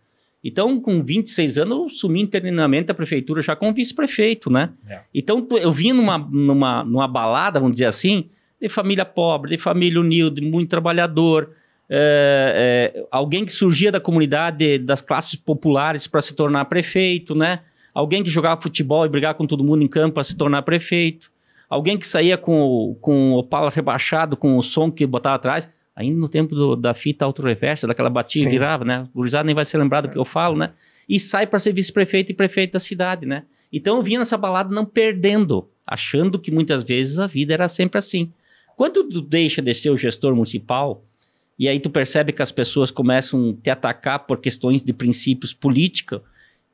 [0.44, 4.70] Então, com 26 anos, eu assumi internamente a prefeitura já como vice-prefeito, né?
[4.88, 5.00] É.
[5.12, 8.26] Então, eu vim numa, numa, numa balada, vamos dizer assim,
[8.62, 11.50] de família pobre, de família humilde, muito trabalhador,
[11.90, 17.60] é, é, alguém que surgia da comunidade, das classes populares para se tornar prefeito, né?
[17.94, 21.30] Alguém que jogava futebol e brigava com todo mundo em campo para se tornar prefeito.
[21.68, 25.68] Alguém que saía com, o- com o pala rebaixado, com o som que botava atrás.
[25.96, 28.50] Ainda no tempo do- da fita auto-reversa, daquela batia e Sim.
[28.50, 29.08] virava, né?
[29.14, 30.72] O gurizada nem vai ser lembrado do que eu falo, né?
[31.08, 33.44] E sai para ser vice-prefeito e prefeito da cidade, né?
[33.72, 37.98] Então eu vinha nessa balada não perdendo, achando que muitas vezes a vida era sempre
[37.98, 38.30] assim.
[38.76, 41.02] Quando tu deixa de ser o gestor municipal,
[41.58, 45.54] e aí tu percebe que as pessoas começam a te atacar por questões de princípios
[45.54, 46.20] políticos,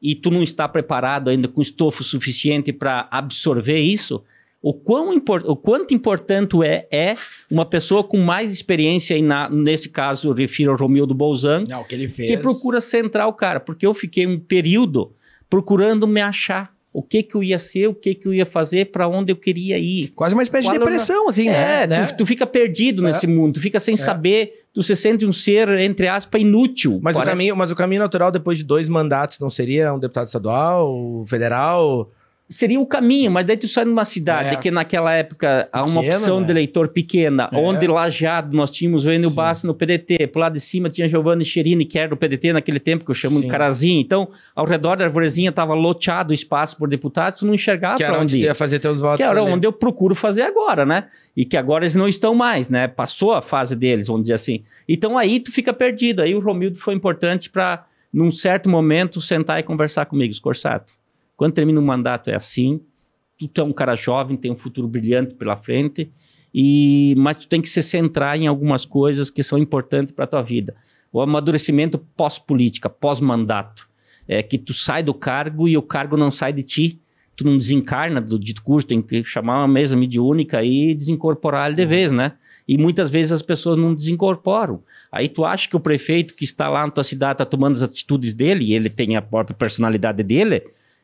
[0.03, 4.21] e tu não está preparado ainda com estofo suficiente para absorver isso,
[4.63, 7.15] o, quão impor- o quanto importante é, é
[7.51, 11.83] uma pessoa com mais experiência, e na- nesse caso eu refiro ao Romildo Bolzan, Não,
[11.83, 12.31] que ele fez.
[12.31, 15.13] que procura centrar o cara, porque eu fiquei um período
[15.51, 16.73] procurando me achar.
[16.95, 19.37] O que que eu ia ser, o que que eu ia fazer, para onde eu
[19.37, 20.09] queria ir.
[20.15, 22.05] Quase uma espécie Qual de é depressão, assim, é, né?
[22.05, 23.11] Tu, tu fica perdido É.
[23.11, 27.01] nesse mundo, tu fica sem saber, tu se sente um ser, entre aspas, inútil.
[27.03, 30.27] Mas o, caminho, mas o caminho natural depois de dois mandatos não seria um deputado
[30.27, 32.11] estadual, federal?
[32.53, 34.57] Seria o caminho, mas daí tu sai numa cidade É.
[34.57, 36.47] que naquela época há uma Pequena, opção né?
[36.47, 37.57] de eleitor pequena, É.
[37.57, 39.31] onde lajeado nós tínhamos o Enio.
[39.31, 42.79] Bassi no PDT, pro lado de cima tinha Giovanni Cherini, que era do PDT naquele
[42.79, 43.43] tempo, que eu chamo Sim.
[43.43, 44.01] de Carazinho.
[44.01, 48.05] Então, ao redor da arvorezinha estava loteado o espaço por deputados, tu não enxergava que
[48.05, 49.17] era onde onde ia fazer teus votos.
[49.17, 49.51] Que era ali.
[49.51, 51.05] onde eu procuro fazer agora, né?
[51.37, 52.87] E que agora eles não estão mais, né?
[52.89, 54.63] Passou a fase deles, vamos dizer assim.
[54.89, 56.21] Então aí tu fica perdido.
[56.23, 60.93] Aí o Romildo foi importante para, num certo momento, sentar e conversar comigo, Scorsato.
[61.43, 62.81] Quando termina um mandato é assim.
[63.37, 66.09] Tu, tu é um cara jovem, tem um futuro brilhante pela frente,
[66.55, 70.41] e mas tu tem que se centrar em algumas coisas que são importantes para tua
[70.41, 70.77] vida.
[71.13, 73.91] O amadurecimento pós-política, pós-mandato.
[74.29, 77.03] É que tu sai do cargo e o cargo não sai de ti
[77.35, 81.77] tu não desencarna do dito curso, tem que chamar uma mesa mediúnica e desincorporar ele
[81.77, 82.33] de vez, né?
[82.69, 84.83] E muitas vezes as pessoas não desincorporam.
[85.11, 87.83] Aí tu acha que o prefeito que está lá na tua cidade está tomando as
[87.83, 90.63] atitudes dele, e ele tem a própria personalidade dele,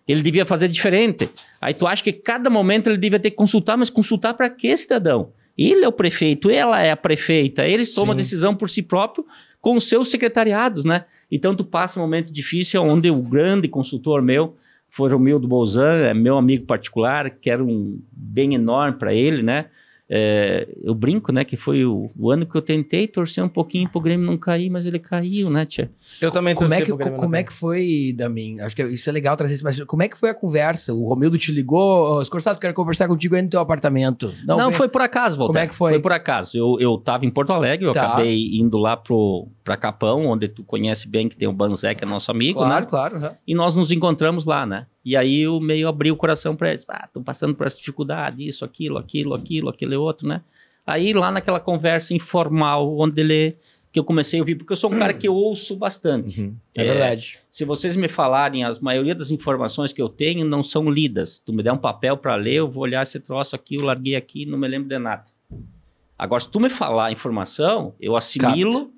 [0.08, 1.28] ele devia fazer diferente.
[1.60, 4.74] Aí tu acha que cada momento ele devia ter que consultar, mas consultar para quê,
[4.74, 5.32] cidadão?
[5.56, 9.26] Ele é o prefeito, ela é a prefeita, eles tomam a decisão por si próprio
[9.60, 11.04] com os seus secretariados, né?
[11.30, 14.56] Então tu passa um momento difícil onde o grande consultor meu
[14.88, 19.66] foi Romildo Bolzan, é meu amigo particular, quero um bem enorme para ele, né?
[20.10, 23.88] É, eu brinco, né, que foi o, o ano que eu tentei torcer um pouquinho
[23.90, 25.90] pro Grêmio não cair, mas ele caiu, né, tia?
[26.20, 28.60] Eu também Como é, que, pro Grêmio como é que foi, Damin?
[28.60, 30.94] Acho que isso é legal trazer esse mas Como é que foi a conversa?
[30.94, 34.32] O Romildo te ligou, "Ô, Escorçado, quero conversar contigo aí no teu apartamento.
[34.46, 34.72] Não, vem.
[34.72, 35.52] foi por acaso, Walter.
[35.52, 35.92] Como é que foi?
[35.92, 36.56] Foi por acaso.
[36.56, 38.06] Eu, eu tava em Porto Alegre, eu Tá.
[38.06, 42.02] acabei indo lá pro, pra Capão, onde tu conhece bem que tem o Banzé, que
[42.04, 42.90] é nosso amigo, Claro, né?
[42.90, 43.16] claro.
[43.16, 43.32] aham.
[43.46, 44.86] E nós nos encontramos lá, né?
[45.08, 46.84] E aí eu meio abri o coração para eles.
[46.86, 50.42] Ah, tô passando por essa dificuldade, isso, aquilo, aquilo, aquilo, aquele outro, né?
[50.86, 53.56] Aí lá naquela conversa informal, onde ele
[53.90, 56.42] que eu comecei a ouvir, porque eu sou um cara que eu ouço bastante.
[56.42, 56.54] Uhum.
[56.74, 57.38] É, verdade.
[57.50, 61.38] Se vocês me falarem, as maioria das informações que eu tenho não são lidas.
[61.38, 64.14] Tu me der um papel para ler, eu vou olhar esse troço aqui, eu larguei
[64.14, 65.24] aqui, não me lembro de nada.
[66.18, 68.92] Agora, se tu me falar a informação, eu assimilo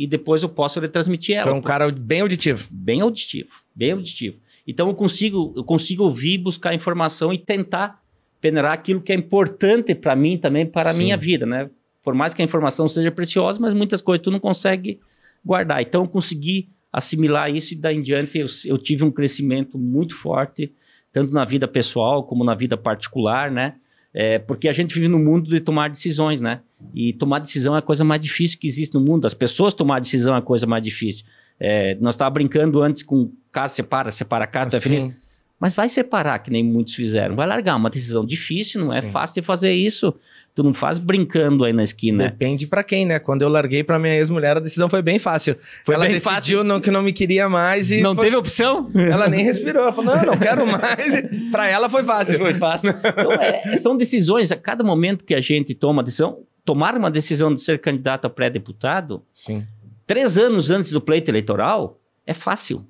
[0.00, 1.48] e depois eu posso retransmitir ela.
[1.48, 2.66] Então, um cara bem auditivo.
[2.70, 4.40] Bem auditivo, bem auditivo.
[4.66, 8.00] Então eu consigo, eu consigo ouvir, buscar informação e tentar
[8.40, 11.68] peneirar aquilo que é importante para mim também, para a minha vida, né?
[12.02, 14.98] Por mais que a informação seja preciosa, mas muitas coisas tu não consegue
[15.44, 15.82] guardar.
[15.82, 20.14] Então eu consegui assimilar isso e daí em diante eu, eu tive um crescimento muito
[20.16, 20.72] forte,
[21.12, 23.74] tanto na vida pessoal como na vida particular, né?
[24.12, 26.60] É, porque a gente vive no mundo de tomar decisões, né?
[26.94, 29.26] E tomar decisão é a coisa mais difícil que existe no mundo.
[29.26, 31.24] As pessoas tomar decisão é a coisa mais difícil.
[31.58, 34.78] É, nós estávamos brincando antes com casa separa, separa casa, tu é.
[34.78, 35.14] Assim,
[35.60, 37.36] Mas vai separar, que nem muitos fizeram.
[37.36, 39.10] Vai largar uma decisão difícil, não é Sim.
[39.10, 40.14] fácil de fazer isso.
[40.60, 42.24] Tu não faz brincando aí na esquina.
[42.24, 43.18] Depende pra quem, né?
[43.18, 45.56] Quando eu larguei pra minha ex-mulher, a decisão foi bem fácil.
[45.86, 46.64] Foi ela bem decidiu fácil?
[46.64, 48.90] Não, que não me queria mais e não foi- teve opção?
[48.94, 49.84] ela nem respirou.
[49.84, 51.12] Ela falou, não, não quero mais.
[51.50, 52.36] pra ela foi fácil.
[52.36, 52.90] Foi fácil.
[52.90, 57.10] Então, é, são decisões, a cada momento que a gente toma a decisão, tomar uma
[57.10, 59.66] decisão de ser candidato a pré-deputado, Sim.
[60.06, 62.84] Três anos antes do pleito eleitoral é fácil.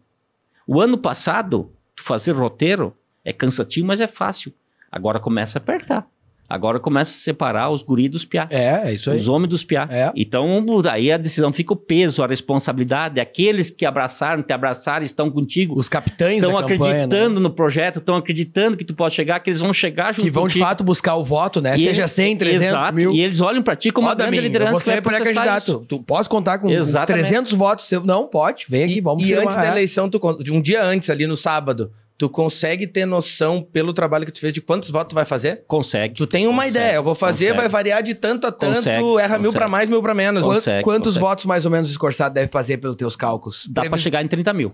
[0.67, 4.53] O ano passado, fazer roteiro é cansativo, mas é fácil.
[4.91, 6.05] Agora começa a apertar.
[6.51, 8.49] Agora começa a separar os guri dos piá.
[8.51, 9.17] É, é isso aí.
[9.17, 9.87] Os homens dos piá.
[9.89, 10.11] É.
[10.17, 13.21] Então, aí a decisão fica o peso, a responsabilidade.
[13.21, 17.03] Aqueles que abraçaram, te abraçaram, estão contigo, Os capitães estão da campanha, né?
[17.05, 20.31] acreditando no projeto, estão acreditando que tu pode chegar, que eles vão chegar junto Que
[20.31, 20.65] vão de contigo.
[20.67, 21.77] fato buscar o voto, né?
[21.77, 23.13] E Seja eles- 100, 300 exato, mil.
[23.13, 24.73] E eles olham pra ti como Ó, uma grande Daminho, liderança.
[24.73, 25.85] você que é pré-candidato.
[25.87, 27.23] Tu posso contar com Exatamente.
[27.29, 27.89] 300 votos?
[28.05, 28.67] Não, pode.
[28.69, 29.71] Vem aqui, E, vamos e antes da É.
[29.71, 34.27] eleição, tu, de um dia antes, ali no sábado, tu consegue ter noção, pelo trabalho
[34.27, 35.65] que tu fez, de quantos votos tu vai fazer?
[35.67, 36.15] Consegue.
[36.17, 37.61] Tu tem uma Consegue, ideia, eu vou fazer, consegue.
[37.63, 40.45] vai variar de tanto a tanto, Consegue, erra mil pra mais, mil pra menos.
[40.45, 41.25] Consegue, Quantos consegue.
[41.25, 43.65] votos mais ou menos o Escorçado deve fazer pelos teus cálculos?
[43.71, 44.71] Dá pra Previs- chegar em 30 mil.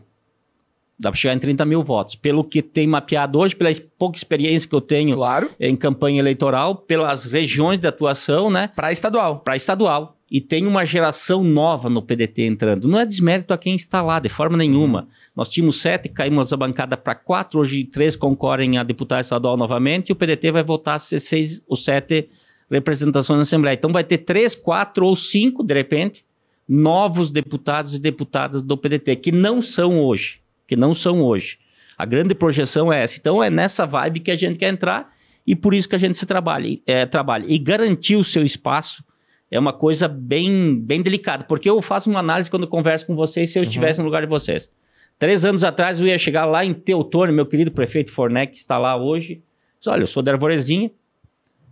[0.99, 2.17] Dá pra chegar em 30 mil votos.
[2.17, 5.49] Pelo que tem mapeado hoje, pela pouca experiência que eu tenho Claro.
[5.61, 8.71] em campanha eleitoral, pelas regiões de atuação, né?
[8.75, 9.39] Pra estadual.
[9.39, 10.16] Para estadual.
[10.31, 12.89] E tem uma geração nova no PDT entrando.
[12.89, 15.07] Não é desmérito a quem está lá, de forma nenhuma.
[15.37, 20.09] Nós tínhamos sete, caímos a bancada para quatro, hoje três concorrem a deputado estadual novamente,
[20.09, 22.29] e o PDT vai voltar a ser seis ou sete
[22.69, 23.75] representações na Assembleia.
[23.75, 26.25] Então vai ter três, quatro ou cinco, de repente,
[26.69, 30.41] novos deputados e deputadas do PDT, que não são hoje.
[30.67, 31.59] Que não são hoje.
[31.97, 33.17] A grande projeção é essa.
[33.19, 35.15] Então é nessa vibe que a gente quer entrar
[35.47, 37.45] e por isso que a gente se trabalha, é, trabalha.
[37.49, 39.05] E garantir o seu espaço
[39.51, 43.51] é uma coisa bem, bem delicada, porque eu faço uma análise quando converso com vocês
[43.53, 44.71] se eu estivesse no lugar de vocês.
[45.19, 48.77] Três anos atrás eu ia chegar lá em Teutônio, meu querido prefeito Fornec, que está
[48.77, 49.43] lá hoje.
[49.79, 50.91] Diz, Olha, eu sou da Arvorezinha,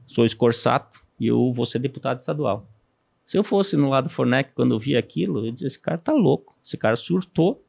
[0.06, 2.68] sou escorçato e eu vou ser deputado estadual.
[3.26, 5.98] Se eu fosse no lado do Fornec quando eu via aquilo, eu dizia, esse cara
[5.98, 7.64] tá louco, esse cara surtou,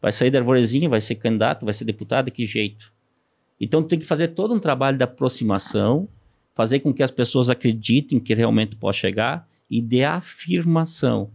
[0.00, 2.92] vai sair da Arvorezinha, vai ser candidato, vai ser deputado, de que jeito?
[3.60, 6.08] Então tem que fazer todo um trabalho de aproximação,
[6.56, 11.30] fazer com que as pessoas acreditem que realmente pode chegar e de afirmação.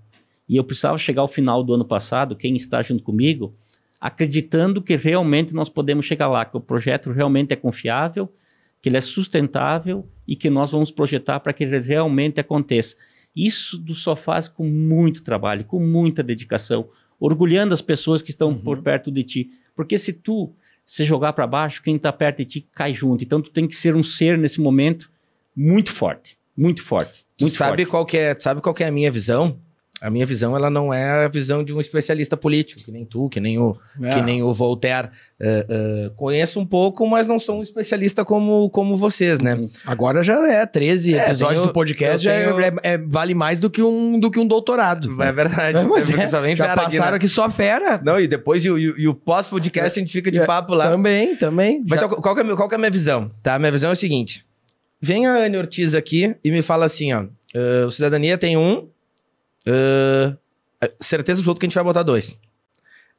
[0.50, 3.56] E eu precisava chegar ao final do ano passado, quem está junto comigo,
[4.00, 8.34] acreditando que realmente nós podemos chegar lá, que o projeto realmente é confiável,
[8.82, 12.96] que ele é sustentável e que nós vamos projetar para que ele realmente aconteça.
[13.36, 18.82] Isso só faz com muito trabalho, com muita dedicação, orgulhando as pessoas que estão por
[18.82, 19.52] perto de ti.
[19.76, 20.52] Porque se tu
[20.84, 23.24] se jogar para baixo, quem está perto de ti cai junto.
[23.24, 25.11] Então tu tem que ser um ser nesse momento
[25.56, 27.86] muito forte, muito forte, Tu muito sabe forte.
[27.86, 29.58] qual que é, sabe qual que é a minha visão?
[30.04, 33.30] A minha visão, ela não é a visão de um especialista político, que nem tu,
[33.30, 34.10] que nem o, É.
[34.10, 35.10] que nem o Voltaire.
[35.40, 39.64] É, é, conheço um pouco, mas não sou um especialista como, como vocês, né?
[39.86, 43.36] Agora já é 13 É, episódios tenho- do podcast, já é- tenho- é- é- vale
[43.36, 45.22] mais do que um, do que um doutorado.
[45.22, 45.78] É verdade.
[45.78, 47.18] É, mas é, Só vem já fera aqui, passaram né?
[47.18, 48.02] aqui só fera.
[48.04, 50.46] Não, e depois, e, o- e o- e o pós-podcast, a gente fica de É,
[50.48, 50.90] papo lá.
[50.90, 51.84] Também, também.
[51.88, 53.30] Mas Já- então, qual, que é, a minha- qual que é a minha visão?
[53.44, 53.54] Tá?
[53.54, 54.44] A minha visão é o seguinte.
[55.02, 57.26] Vem a Anne Ortiz aqui e me fala assim, ó.
[57.56, 58.88] "Ah, o Cidadania tem um.
[59.68, 60.38] ah,
[61.00, 62.38] certeza absoluta que a gente vai botar dois.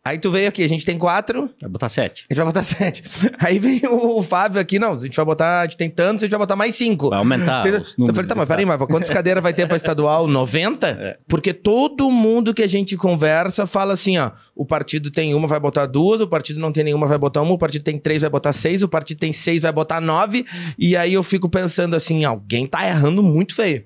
[0.04, 2.26] Aí tu veio aqui, a gente tem quatro, Vai botar sete.
[2.28, 3.04] a gente vai botar sete.
[3.38, 6.24] Aí vem o, o Fábio aqui, não, a gente vai botar, a gente tem tantos,
[6.24, 7.10] a gente vai botar mais cinco.
[7.10, 7.80] Vai aumentar Entendeu?
[7.82, 10.26] os Eu falei, tá, mas peraí, mas quantas cadeiras vai ter pra estadual?
[10.28, 10.88] 90?
[10.88, 11.18] É.
[11.28, 15.60] Porque todo mundo que a gente conversa fala assim, ó, o partido tem uma, vai
[15.60, 18.30] botar duas, o partido não tem nenhuma, vai botar uma, o partido tem três, vai
[18.30, 20.44] botar seis, o partido tem seis, vai botar nove,
[20.76, 23.84] e aí eu fico pensando assim, alguém tá errando muito feio.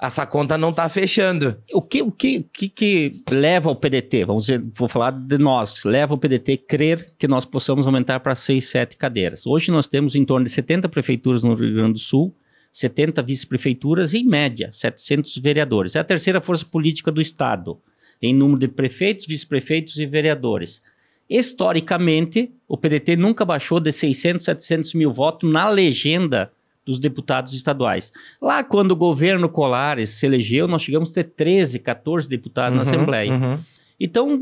[0.00, 1.56] Essa conta não tá fechando.
[1.72, 5.82] O que, o que, que, que leva o PDT, vamos dizer, vou falar de nós,
[5.84, 9.46] leva o PDT crer que nós possamos aumentar para 6, 7 cadeiras.
[9.46, 12.36] Hoje nós temos em torno de 70 prefeituras no Rio Grande do Sul,
[12.70, 15.96] 70 vice-prefeituras e, em média, 700 vereadores.
[15.96, 17.78] É a terceira força política do Estado,
[18.20, 20.82] em número de prefeitos, vice-prefeitos e vereadores.
[21.30, 26.52] Historicamente, o PDT nunca baixou de 600, 700 mil votos na legenda
[26.84, 28.12] dos deputados estaduais.
[28.40, 32.82] Lá, quando o governo Colares se elegeu, nós chegamos a ter 13, 14 deputados na
[32.82, 33.32] Uhum, Assembleia.
[33.32, 33.58] uhum.
[33.98, 34.40] Então,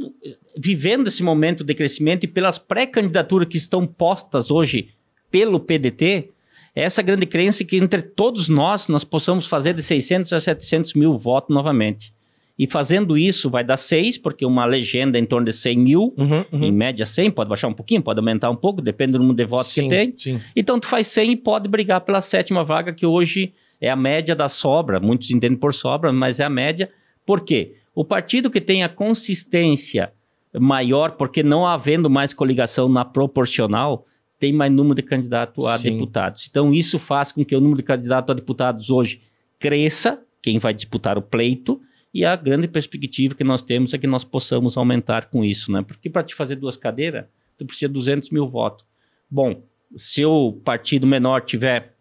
[0.57, 4.89] vivendo esse momento de crescimento e pelas pré-candidaturas que estão postas hoje
[5.31, 6.31] pelo PDT,
[6.75, 10.95] é essa grande crença que entre todos nós, nós possamos fazer de 600 a 700
[10.95, 12.15] mil votos novamente.
[12.59, 16.45] E fazendo isso, vai dar 6, porque uma legenda em torno de 100 mil, Uhum,
[16.53, 16.65] uhum.
[16.65, 19.45] em média 100, pode baixar um pouquinho, pode aumentar um pouco, depende do número de
[19.45, 20.15] votos Sim, que tem.
[20.17, 20.41] Sim.
[20.55, 24.37] Então tu faz 100 e pode brigar pela sétima vaga, que hoje é a média
[24.37, 25.01] da sobra.
[25.01, 26.91] Muitos entendem por sobra, mas é a média.
[27.25, 27.75] Por quê?
[27.95, 30.13] O partido que tem a consistência
[30.59, 34.07] maior, porque não havendo mais coligação na proporcional,
[34.39, 35.93] tem mais número de candidatos a Sim.
[35.93, 36.47] deputados.
[36.51, 39.21] Então isso faz com que o número de candidatos a deputados hoje
[39.59, 41.81] cresça, quem vai disputar o pleito,
[42.15, 45.83] e a grande perspectiva que nós temos é que nós possamos aumentar com isso, né?
[45.83, 47.25] Porque para te fazer duas cadeiras,
[47.57, 48.85] tu precisa de 200 mil votos.
[49.31, 49.63] Bom,
[49.97, 51.93] se o partido menor tiver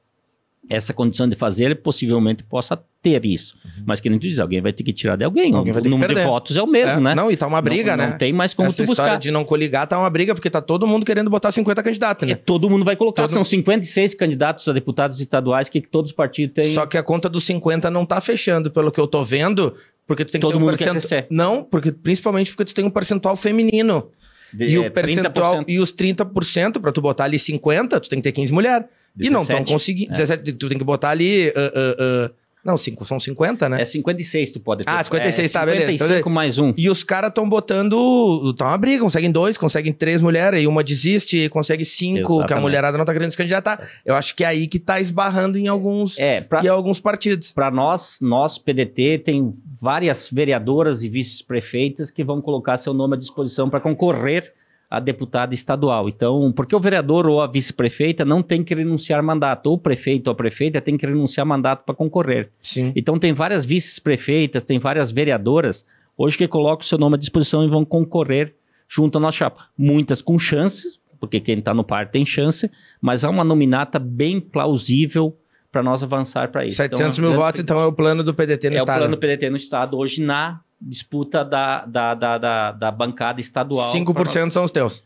[0.70, 3.57] essa condição de fazer, ele possivelmente possa ter isso.
[3.84, 5.51] Mas que nem tu diz, alguém vai ter que tirar de alguém.
[5.51, 5.57] Uhum.
[5.57, 7.16] Alguém o vai ter que número de votos é o mesmo, É, né?
[7.16, 8.12] Não, e tá uma briga, não, né?
[8.12, 9.18] Não tem mais como Essa tu buscar.
[9.18, 12.34] de não coligar tá uma briga, porque tá todo mundo querendo botar 50 candidatos, né?
[12.34, 13.24] É, todo mundo vai colocar.
[13.24, 16.72] Todo- São 56 candidatos a deputados estaduais que todos os partidos têm.
[16.72, 19.76] Só que a conta dos 50 não tá fechando, pelo que eu tô vendo,
[20.12, 21.28] porque tu tem que Todo ter um mundo quer crescer.
[21.30, 24.09] Não, porque principalmente porque tu tem um percentual feminino.
[24.53, 25.66] de- e é, o percentual 30%.
[25.70, 28.86] e os 30% pra tu botar ali 50, tu tem que ter 15 mulheres.
[29.18, 30.12] E não estão 17, conseguindo.
[30.12, 31.95] 17, tu tem que botar ali ah, ah,
[32.28, 32.32] ah,
[32.64, 33.82] não, cinco, são 50, né?
[33.82, 34.89] É 56 tu pode ter.
[34.89, 35.91] Ah, 56, é, tá, beleza.
[35.91, 36.74] 55 mais um.
[36.78, 38.53] E os caras estão botando.
[38.55, 42.36] Tá uma briga, conseguem dois, conseguem três mulheres, e uma desiste, consegue cinco, que a
[42.36, 42.62] Exatamente.
[42.62, 43.88] mulherada não tá querendo se candidatar.
[44.05, 47.51] Eu acho que é aí que tá esbarrando em alguns, É, pra, em alguns partidos.
[47.51, 53.18] Para nós, nós, PDT, tem várias vereadoras e vice-prefeitas que vão colocar seu nome à
[53.18, 54.53] disposição para concorrer
[54.92, 56.10] a deputada estadual.
[56.10, 60.28] Então, porque o vereador ou a vice-prefeita não tem que renunciar mandato, ou o prefeito
[60.28, 62.52] ou a prefeita tem que renunciar mandato para concorrer.
[62.62, 62.92] Sim.
[62.94, 65.86] Então, tem várias vice-prefeitas, tem várias vereadoras,
[66.18, 68.54] hoje que colocam seu nome à disposição e vão concorrer
[68.86, 69.68] junto à nossa chapa.
[69.78, 72.70] Muitas com chances, porque quem está no par tem chance,
[73.00, 75.38] mas há uma nominata bem plausível
[75.72, 76.76] para nós avançar para isso.
[76.76, 78.98] 700 Então, mil grande- votos, então é o plano do PDT no é estado.
[78.98, 83.92] o plano PDT no estado hoje na disputa da, da, da, da, da bancada estadual.
[83.94, 85.04] 5% são os teus.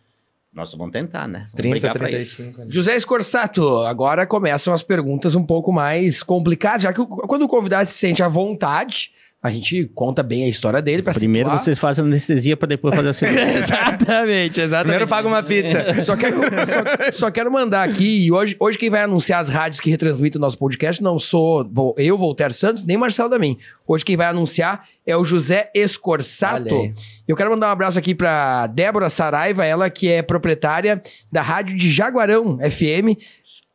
[0.54, 1.40] Nós vamos tentar, né?
[1.40, 2.38] Vamos 30, brigar pra isso.
[2.38, 2.62] 35.
[2.62, 2.68] né?
[2.70, 7.48] José Escorsato, agora começam as perguntas um pouco mais complicadas, já que o- quando o
[7.48, 9.12] convidado se sente à vontade,
[9.46, 13.10] a gente conta bem a história dele para Primeiro vocês fazem anestesia para depois fazer
[13.10, 13.58] a cirurgia.
[13.60, 14.88] exatamente, exatamente.
[14.88, 16.02] Primeiro paga uma pizza.
[16.04, 19.80] Só quero, só, só quero mandar aqui, e hoje, hoje quem vai anunciar as rádios
[19.80, 23.58] que retransmitem o nosso podcast não sou vou- eu, Voltaire Santos, nem Marcelo Damin.
[23.88, 26.92] Hoje quem vai anunciar é o José Escorsato.
[27.28, 31.76] Eu quero mandar um abraço aqui pra Débora Saraiva, ela que é proprietária da rádio
[31.76, 33.18] de Jaguarão FM.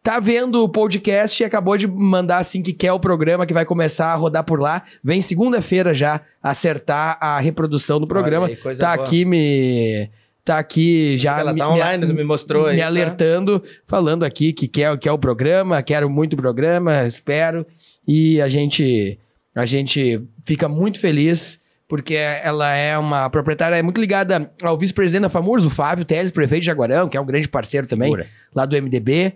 [0.02, 3.66] Tá vendo o podcast e acabou de mandar assim que quer o programa que vai
[3.66, 4.82] começar a rodar por lá.
[5.04, 8.46] Vem segunda-feira já acertar a reprodução do programa.
[8.46, 9.06] aí, tá boa.
[9.06, 10.08] aqui me
[10.42, 12.76] tá aqui já Ela me, tá online, me, me mostrou aí.
[12.76, 12.86] me tá?
[12.86, 17.66] alertando, falando aqui que quer, quer o programa, quero muito o programa, espero.
[18.08, 19.18] E a gente,
[19.54, 25.22] a gente fica muito feliz porque ela é uma proprietária é muito ligada ao vice-presidente
[25.22, 28.26] da FAMURS, o Fábio Teles, prefeito de Jaguarão, que é um grande parceiro também, Figura.
[28.54, 29.34] lá do MDB.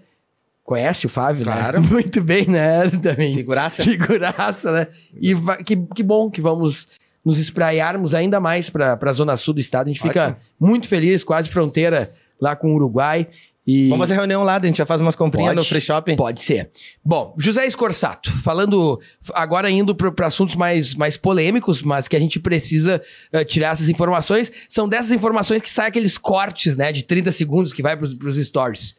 [0.65, 1.81] Conhece o Fábio, Claro.
[1.81, 1.87] né?
[1.93, 2.89] Muito bem, né?
[2.91, 3.35] Também.
[3.35, 3.83] Figuraça.
[3.83, 4.87] Figuraça, né?
[5.21, 5.35] E
[5.65, 6.89] que, que bom que vamos
[7.25, 9.87] nos espraiarmos ainda mais para a zona sul do estado.
[9.89, 10.37] A gente fica Ótimo.
[10.61, 13.29] muito feliz, quase fronteira lá com o Uruguai.
[13.67, 15.59] E Vamos fazer reunião lá, a gente já faz umas comprinhas Pode.
[15.61, 16.17] no free shopping.
[16.17, 16.71] Pode ser.
[17.03, 19.01] Bom, José Escorsato, falando
[19.33, 23.01] agora indo para assuntos mais, mais polêmicos, mas que a gente precisa
[23.33, 24.53] eh, tirar essas informações.
[24.69, 28.37] São dessas informações que saem aqueles cortes, né, de 30 segundos que vai para os
[28.47, 28.97] stories.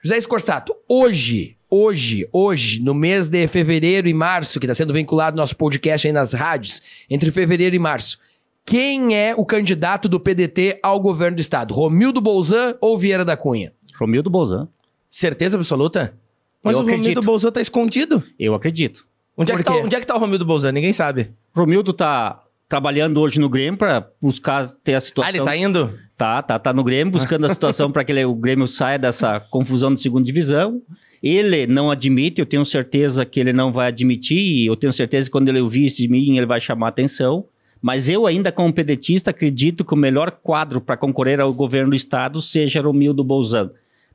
[0.00, 5.34] José Escorsato, hoje, hoje, hoje, no mês de fevereiro e março, que está sendo vinculado
[5.34, 6.80] ao nosso podcast aí nas rádios,
[7.10, 8.16] entre fevereiro e março,
[8.64, 11.74] quem é o candidato do PDT ao governo do estado?
[11.74, 13.72] Romildo Bolzan ou Vieira da Cunha?
[13.98, 14.68] Romildo Bolzan.
[15.08, 16.14] Certeza absoluta?
[16.62, 17.24] Mas Eu o Romildo acredito.
[17.24, 18.22] Bolzan tá escondido.
[18.38, 19.04] Eu acredito.
[19.36, 20.70] Onde é, que tá, onde é que tá o Romildo Bolzan?
[20.70, 21.32] Ninguém sabe.
[21.52, 25.32] Romildo tá trabalhando hoje no Grêmio para buscar ter a situação.
[25.32, 25.98] Ah, ele tá indo?
[26.18, 29.38] Tá, tá, tá no Grêmio, buscando a situação para que ele- o Grêmio saia dessa
[29.38, 30.82] confusão de segunda divisão.
[31.22, 35.26] Ele não admite, eu tenho certeza que ele não vai admitir, e eu tenho certeza
[35.28, 37.44] que quando ele ouvir isso de mim, ele vai chamar atenção.
[37.80, 41.96] Mas eu, ainda como pedetista, acredito que o melhor quadro para concorrer ao governo do
[41.96, 43.70] Estado seja Romildo Bolzan.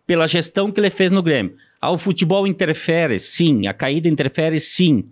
[0.05, 1.53] Pela gestão que ele fez no Grêmio.
[1.79, 3.65] Ah, o futebol interfere, sim.
[3.65, 5.05] A caída interfere, sim.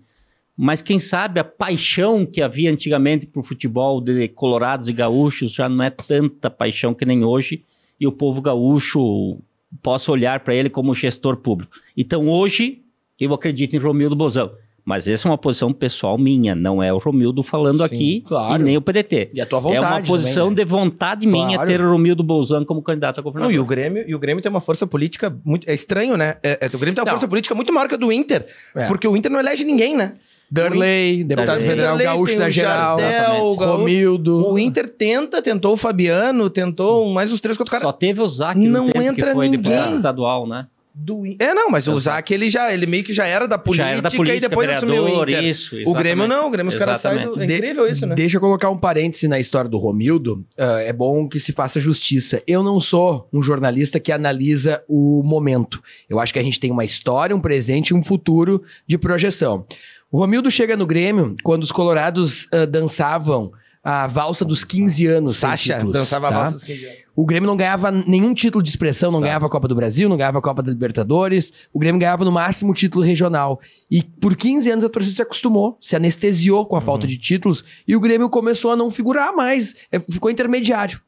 [0.64, 5.51] Mas quem sabe a paixão que havia antigamente para o futebol de colorados e gaúchos
[5.51, 7.64] já não é tanta paixão que nem hoje,
[7.99, 9.39] e o povo gaúcho
[9.82, 11.76] possa olhar para ele como gestor público.
[11.97, 12.84] Então hoje
[13.20, 14.51] eu acredito em Romildo Bozão.
[14.86, 18.62] Mas essa é uma posição pessoal minha, não é o Romildo falando Sim, aqui claro.
[18.62, 19.32] e nem o PDT.
[19.34, 20.64] E a tua vontade é uma posição também, né?
[20.64, 21.70] de vontade minha Claro.
[21.70, 23.55] ter o Romildo Bolzan como candidato a Não, governador.
[23.55, 25.68] e o Grêmio, e o Grêmio tem uma força política muito.
[25.68, 26.38] É estranho, né?
[26.43, 27.12] É, é, o Grêmio tem uma Não.
[27.14, 28.45] força política muito maior que a do Inter.
[28.76, 28.88] É.
[28.88, 30.16] Porque o Inter não elege ninguém, né?
[30.52, 31.68] Darley, deputado Darley.
[31.70, 33.78] federal Darley, gaúcho da geral, Jardel, o Gaúcho.
[33.78, 34.47] Romildo.
[34.52, 37.84] O Inter tenta, tentou o Fabiano, tentou mais uns três, quatro caras.
[37.88, 39.91] Só teve o Zac Não no tempo entra que foi ninguém.
[39.91, 40.68] estadual, né?
[40.93, 41.24] Do...
[41.39, 41.97] É, não, mas o.
[41.97, 44.49] Zac, ele já, ele meio que já era da política, Já era da política, e
[44.49, 45.43] depois assumiu o vereador, Inter.
[45.45, 47.30] isso, o Grêmio não, o Grêmio os caras saem.
[47.30, 48.14] do- É incrível isso, né?
[48.14, 50.43] Deixa eu colocar um parêntese na história do Romildo.
[50.58, 52.43] Ah, é bom que se faça justiça.
[52.45, 55.82] Eu não sou um jornalista que analisa o momento.
[56.10, 59.66] Eu acho que a gente tem uma história, um presente e um futuro de projeção.
[60.12, 65.38] O Romildo chega no Grêmio quando os colorados ah, dançavam a valsa dos 15 anos.
[65.38, 66.36] sem Sasha títulos, dançava tá?
[66.36, 66.97] a valsa dos 15 anos.
[67.16, 69.26] O Grêmio não ganhava nenhum título de expressão, não Exato.
[69.26, 71.53] ganhava a Copa do Brasil, não ganhava a Copa da Libertadores.
[71.74, 73.59] O Grêmio ganhava no máximo o título regional.
[73.89, 77.64] E por 15 anos a torcida se acostumou, se anestesiou com a falta de títulos
[77.88, 81.01] e o Grêmio começou a não figurar mais, é, ficou intermediário.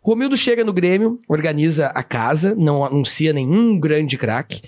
[0.00, 4.62] Romildo chega no Grêmio, organiza a casa, não anuncia nenhum grande craque.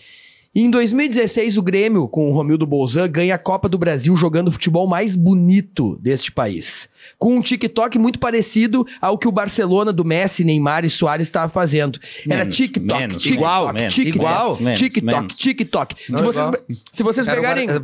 [0.55, 4.49] E em 2016, o Grêmio, com o Romildo Bolzan, ganha a Copa do Brasil jogando
[4.49, 6.89] o futebol mais bonito deste país.
[7.19, 11.51] Com um TikTok muito parecido ao que o Barcelona do Messi, Neymar e Soares estava
[11.51, 11.99] fazendo.
[12.29, 15.37] Era Menos, TikTok, menos, TikTok, igual, menos, TikTok, igual, menos, TikTok, menos.
[15.37, 15.97] TikTok.
[16.09, 16.47] Não, Se vocês,
[16.93, 17.67] se vocês Era pegarem...
[17.69, 17.73] é.
[17.75, 17.81] Se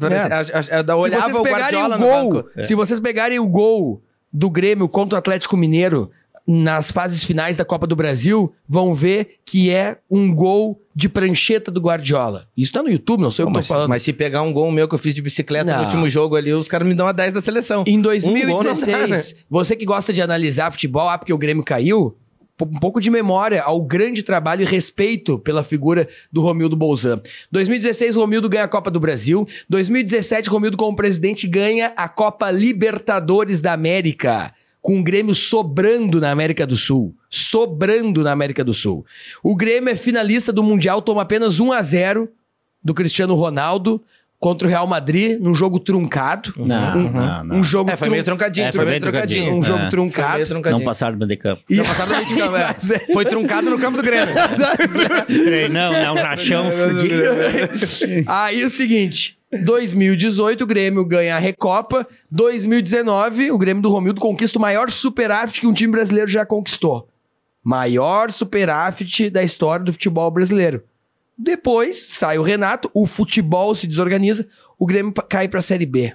[1.11, 2.45] vocês o pegarem o gol.
[2.55, 2.63] É.
[2.63, 4.01] se vocês pegarem o gol
[4.33, 6.09] do Grêmio contra o Atlético Mineiro
[6.53, 11.71] nas fases finais da Copa do Brasil, vão ver que é um gol de prancheta
[11.71, 12.49] do Guardiola.
[12.57, 13.89] Isso tá no YouTube, não sei o que eu tô falando.
[13.89, 15.79] mas se pegar um gol meu que eu fiz de bicicleta Não.
[15.79, 17.85] no último jogo ali, os caras me dão a 10 da seleção.
[17.87, 21.39] Em Um gol não 2016, dá, você que gosta de analisar futebol, ah, porque o
[21.39, 22.17] Grêmio caiu,
[22.61, 27.23] um pouco de memória ao grande trabalho e respeito pela figura do Romildo Bolzan.
[27.53, 29.47] 2016, o Romildo ganha a Copa do Brasil.
[29.69, 34.53] 2017, o Romildo, como presidente, ganha a Copa Libertadores da América.
[34.83, 37.15] Com o Grêmio sobrando na América do Sul.
[37.29, 39.05] Sobrando na América do Sul.
[39.43, 42.29] O Grêmio é finalista do Mundial, toma apenas 1 a 0
[42.83, 44.03] do CristianoRonaldo
[44.39, 46.55] contra o Real Madrid, num jogo truncado.
[46.57, 47.57] Não, Um- não, não.
[47.57, 49.55] Um jogo É, foi meio trun- truncadinho, É, foi meio truncadinho.
[49.55, 49.63] um É.
[49.63, 50.47] jogo Foi truncado.
[50.47, 50.79] truncadinho.
[50.79, 51.63] Não passaram do meio de campo.
[51.69, 52.63] E- Não passaram no meio de campo, é.
[53.11, 54.35] É- Foi truncado no campo do Grêmio.
[55.71, 57.23] Não, é um rachão fudido.
[58.27, 64.59] Aí o seguinte, 2018 o Grêmio ganha a Recopa, 2019 o Grêmio do Romildo conquista
[64.59, 67.09] o maior superávit que um time brasileiro já conquistou.
[67.63, 70.83] Maior superávit da história do futebol brasileiro.
[71.37, 74.47] Depois sai o Renato, o futebol se desorganiza,
[74.79, 76.13] o Grêmio cai pra Série B.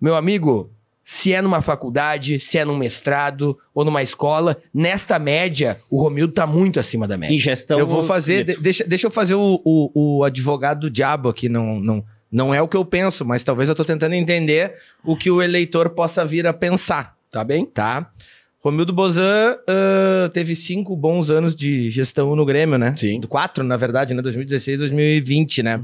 [0.00, 0.70] Meu amigo,
[1.04, 6.32] se é numa faculdade, se é num mestrado ou numa escola, nesta média, o Romildo
[6.32, 7.34] tá muito acima da média.
[7.34, 7.78] Em gestão.
[7.78, 11.48] eu vou fazer, de- deixa, deixa eu fazer o, o, o advogado do diabo aqui,
[11.48, 14.74] não, não, não é o que eu penso, mas talvez eu tô tentando entender
[15.04, 17.64] o que o eleitor possa vir a pensar, Tá bem?
[17.66, 18.10] tá?
[18.62, 22.94] Romildo Bozan ah, teve cinco bons anos de gestão no Grêmio, né?
[22.96, 23.20] Sim.
[23.22, 24.20] Quatro, na verdade, né?
[24.20, 25.80] 2016 2020, né?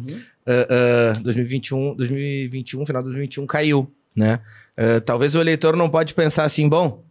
[0.46, 4.40] Ah, ah, 2021, 2021, final de 2021 caiu, né?
[5.06, 7.02] Talvez o eleitor não pode pensar assim, bom,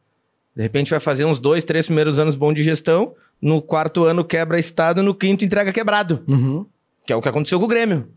[0.55, 4.23] de repente vai fazer uns dois, três primeiros anos bons de gestão, no quarto ano
[4.23, 6.65] quebra estado, no quinto entrega quebrado, Uhum.
[7.07, 8.07] que é o que aconteceu com o Grêmio.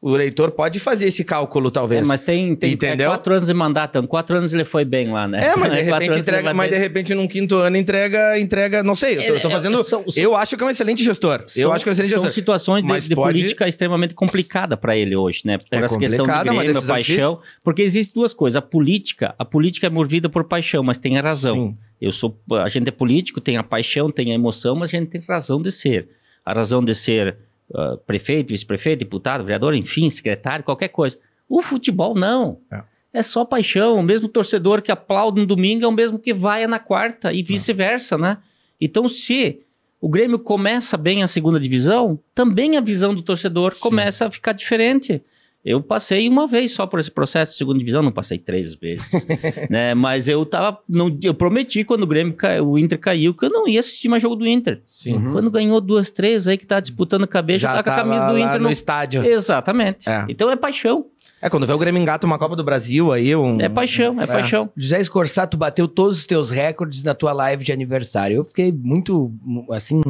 [0.00, 2.02] O eleitor pode fazer esse cálculo, talvez.
[2.02, 3.06] É, mas tem, tem Entendeu?
[3.06, 4.00] é quatro anos de mandato.
[4.06, 5.40] Quatro anos ele foi bem lá, né?
[5.42, 9.16] É, mas de repente entrega, mas de repente num quinto ano entrega, entrega, não sei,
[9.16, 11.02] eu tô, eu tô É, é, fazendo, são- são- eu acho que é um excelente
[11.02, 11.40] gestor.
[11.40, 12.32] eu São- acho que é um excelente São gestor.
[12.34, 15.58] situações de, Mas de pode- política extremamente complicada para ele hoje, né?
[15.58, 17.40] Por É essa questão de Grêmio, paixão.
[17.64, 18.56] Porque existem duas coisas.
[18.56, 21.56] A política, a política é movida por paixão, mas tem a razão.
[21.56, 21.74] Sim.
[22.00, 25.08] Eu sou, a gente é político, tem a paixão, tem a emoção, mas a gente
[25.08, 26.08] tem razão de ser.
[26.46, 27.36] A razão de ser
[27.74, 31.18] ah, prefeito, vice-prefeito, deputado, vereador, enfim, secretário, qualquer coisa.
[31.48, 32.60] O futebol não.
[32.70, 32.82] É.
[33.12, 33.98] É só paixão.
[33.98, 37.42] O mesmo torcedor que aplaude no domingo é o mesmo que vai na quarta e
[37.42, 38.38] vice-versa, né?
[38.80, 39.60] Então, se
[40.00, 44.52] o Grêmio começa bem a segunda divisão, também a visão do torcedor começa a ficar
[44.52, 45.22] diferente.
[45.68, 49.06] Eu passei uma vez só por esse processo de segunda divisão, não passei três vezes,
[49.68, 49.94] né?
[49.94, 53.50] Mas eu tava, não, eu prometi quando o Grêmio caiu, o Inter caiu que eu
[53.50, 54.80] não ia assistir mais jogo do Inter.
[54.86, 55.16] Sim.
[55.16, 55.32] Uhum.
[55.32, 58.32] Quando ganhou duas, três aí que tá disputando cabeça, já, tá com a camisa do
[58.32, 59.24] lá Inter no no estádio.
[59.24, 60.08] Exatamente.
[60.08, 60.24] É.
[60.28, 61.04] Então é paixão.
[61.42, 63.60] É, quando vê o Grêmio engata uma Copa do Brasil aí, um...
[63.60, 64.70] É paixão, é, paixão.
[64.74, 68.36] José Escorsato bateu todos os teus recordes na tua live de aniversário.
[68.36, 69.30] Eu fiquei muito,
[69.70, 70.00] assim...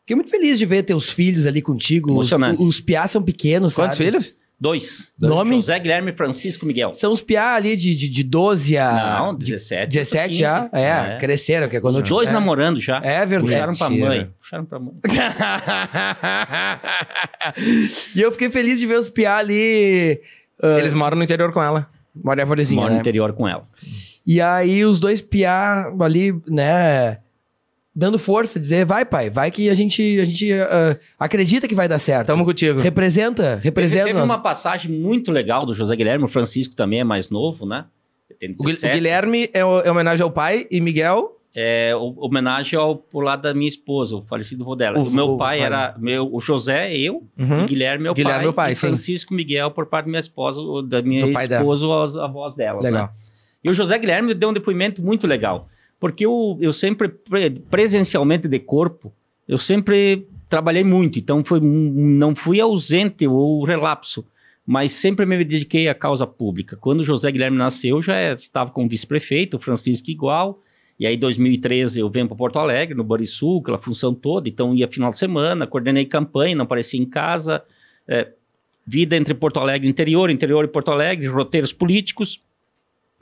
[0.00, 2.10] Fiquei muito feliz de ver teus filhos ali contigo.
[2.10, 2.62] Os, Emocionante.
[2.62, 4.10] os piás são pequenos, Quantos sabe?
[4.10, 4.36] filhos?
[4.60, 5.12] Dois.
[5.20, 5.54] Nome?
[5.56, 6.92] José Guilherme Francisco Miguel.
[6.94, 9.20] São os piá ali de, de, de 12 a...
[9.20, 9.86] Não, de 17.
[9.94, 10.40] 17 15.
[10.40, 10.68] já?
[10.72, 11.68] É, cresceram.
[11.68, 12.32] Que é quando Os dois é.
[12.32, 13.00] namorando já.
[13.04, 13.52] É verdade.
[13.52, 14.30] Puxaram pra mãe.
[14.40, 14.94] Puxaram pra mãe.
[18.16, 20.20] e eu fiquei feliz de ver os piá ali...
[20.62, 21.88] ah, Eles moram no interior com ela.
[22.14, 23.00] Mora em Arvorezinha, Mora no né?
[23.00, 23.66] interior com ela.
[24.26, 27.18] E aí os dois piá ali, né,
[27.98, 31.88] dando força, dizer, vai pai, vai que a gente, a gente ah, acredita que vai
[31.88, 32.28] dar certo.
[32.28, 32.78] Tamo contigo.
[32.78, 34.04] Representa, Teve, representa.
[34.04, 34.30] teve nós.
[34.30, 36.24] uma passagem muito legal do José Guilherme.
[36.24, 37.86] O Francisco também é mais novo, né?
[38.38, 38.94] Tem O Gui- 17.
[38.94, 41.34] Guilherme é, o- é homenagem ao pai e Miguel...
[41.56, 44.96] É o- homenagem ao pro lado da minha esposa, o falecido vô dela.
[44.96, 45.66] O O, meu pai pai.
[45.66, 47.62] era meu, o José, eu, Uhum.
[47.62, 48.80] e Guilherme meu Guilherme, pai, meu pai, e sim.
[48.82, 52.80] Francisco Miguel por parte da minha esposa, da minha esposa, os avós dela.
[52.80, 53.06] Legal.
[53.06, 53.10] Né?
[53.64, 55.68] E o José Guilherme deu um depoimento muito legal,
[56.00, 59.12] porque eu, eu sempre, pre- presencialmente de corpo,
[59.46, 64.24] eu sempre trabalhei muito, então foi, não fui ausente ou relapso.
[64.70, 66.76] mas sempre me dediquei à causa pública.
[66.76, 70.60] Quando José Guilherme nasceu, já estava como vice-prefeito, Francisco igual,
[71.00, 74.46] e aí, em 2013, eu venho para Porto Alegre, no Borisul, aquela função toda.
[74.46, 77.62] Então, ia final de semana, coordenei campanha, não aparecia em casa.
[78.06, 78.32] É,
[78.86, 82.42] vida entre Porto Alegre interior, interior e Porto Alegre, roteiros políticos.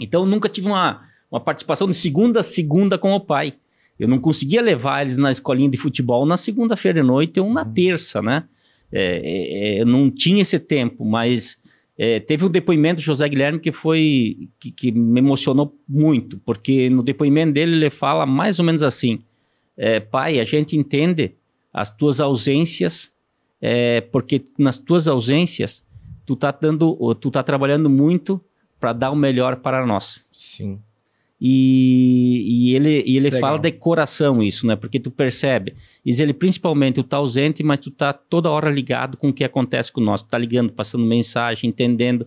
[0.01, 3.55] Então, nunca tive uma, uma participação de segunda a segunda com o pai.
[3.99, 7.63] Eu não conseguia levar eles na escolinha de futebol na segunda-feira de noite ou na
[7.63, 7.73] uhum.
[7.73, 8.45] terça, né?
[8.93, 11.59] É, é, é não tinha esse tempo, mas
[11.99, 16.91] é, teve um depoimento do José Guilherme que foi que, que, me emocionou muito, porque
[16.91, 19.21] no depoimento dele ele fala mais ou menos assim:
[19.77, 21.35] é, pai, a gente entende
[21.73, 23.13] as tuas ausências,
[23.61, 25.83] é, porque nas tuas ausências
[26.27, 28.43] tu tá dando, tu tá trabalhando muito
[28.79, 30.27] para dar o melhor para nós.
[30.31, 30.79] Sim.
[31.41, 34.75] E, e ele, e ele fala de coração isso, né?
[34.75, 35.75] Porque tu percebe.
[36.05, 39.45] Diz ele, principalmente, tu tá ausente, mas tu tá toda hora ligado com o que
[39.45, 40.23] acontece com nós.
[40.23, 42.27] Tu tá ligando, passando mensagem, entendendo.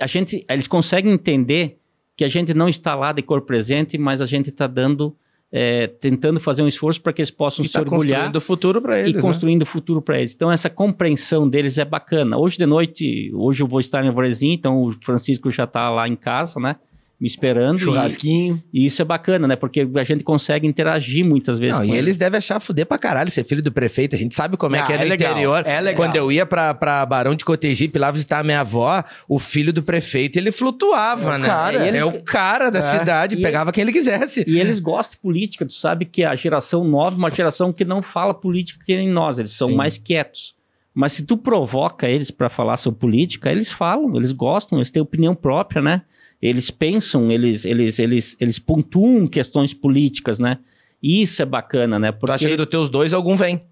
[0.00, 1.78] A gente, eles conseguem entender
[2.16, 5.16] que a gente não está lá de cor presente, mas a gente está dando,
[5.50, 8.20] é, tentando fazer um esforço para que eles possam e se tá orgulhar.
[8.20, 9.12] construindo o futuro para eles.
[9.12, 9.22] E né?
[9.22, 10.34] construindo o futuro para eles.
[10.34, 12.38] Então, essa compreensão deles é bacana.
[12.38, 16.06] Hoje de noite, hoje eu vou estar em Vorezinho, então o Francisco já está lá
[16.06, 16.76] em casa, né?
[17.20, 17.78] Me esperando.
[17.78, 18.60] Churrasquinho.
[18.72, 19.54] E, e, isso é bacana, né?
[19.54, 22.96] Porque a gente consegue interagir muitas vezes Não, com e eles devem achar fuder pra
[22.96, 24.16] caralho ser filho do prefeito.
[24.16, 25.62] A gente sabe como é ah, que é, é no legal, interior.
[25.66, 26.06] É legal.
[26.06, 29.70] Quando eu ia pra, pra Barão de Cotegipe lá visitar a minha avó, o filho
[29.70, 31.46] do prefeito, ele flutuava, é né?
[31.46, 32.00] Cara, eles...
[32.00, 32.82] É o cara da é.
[32.82, 34.42] cidade, e pegava quem ele quisesse.
[34.46, 35.66] E eles gostam de política.
[35.66, 39.08] Tu sabe que a geração nova é uma geração que não fala política que nem
[39.08, 39.38] nós.
[39.38, 39.74] Eles são Sim.
[39.74, 40.54] mais quietos.
[40.94, 45.00] Mas se tu provoca eles para falar sobre política, eles falam, eles gostam, eles têm
[45.00, 46.02] opinião própria, né?
[46.40, 50.58] Eles pensam, eles, eles, eles, eles pontuam questões políticas, né?
[51.02, 52.12] E isso é bacana, né?
[52.12, 52.26] Porque...
[52.26, 53.62] Tu acha que dos teus dois algum vem?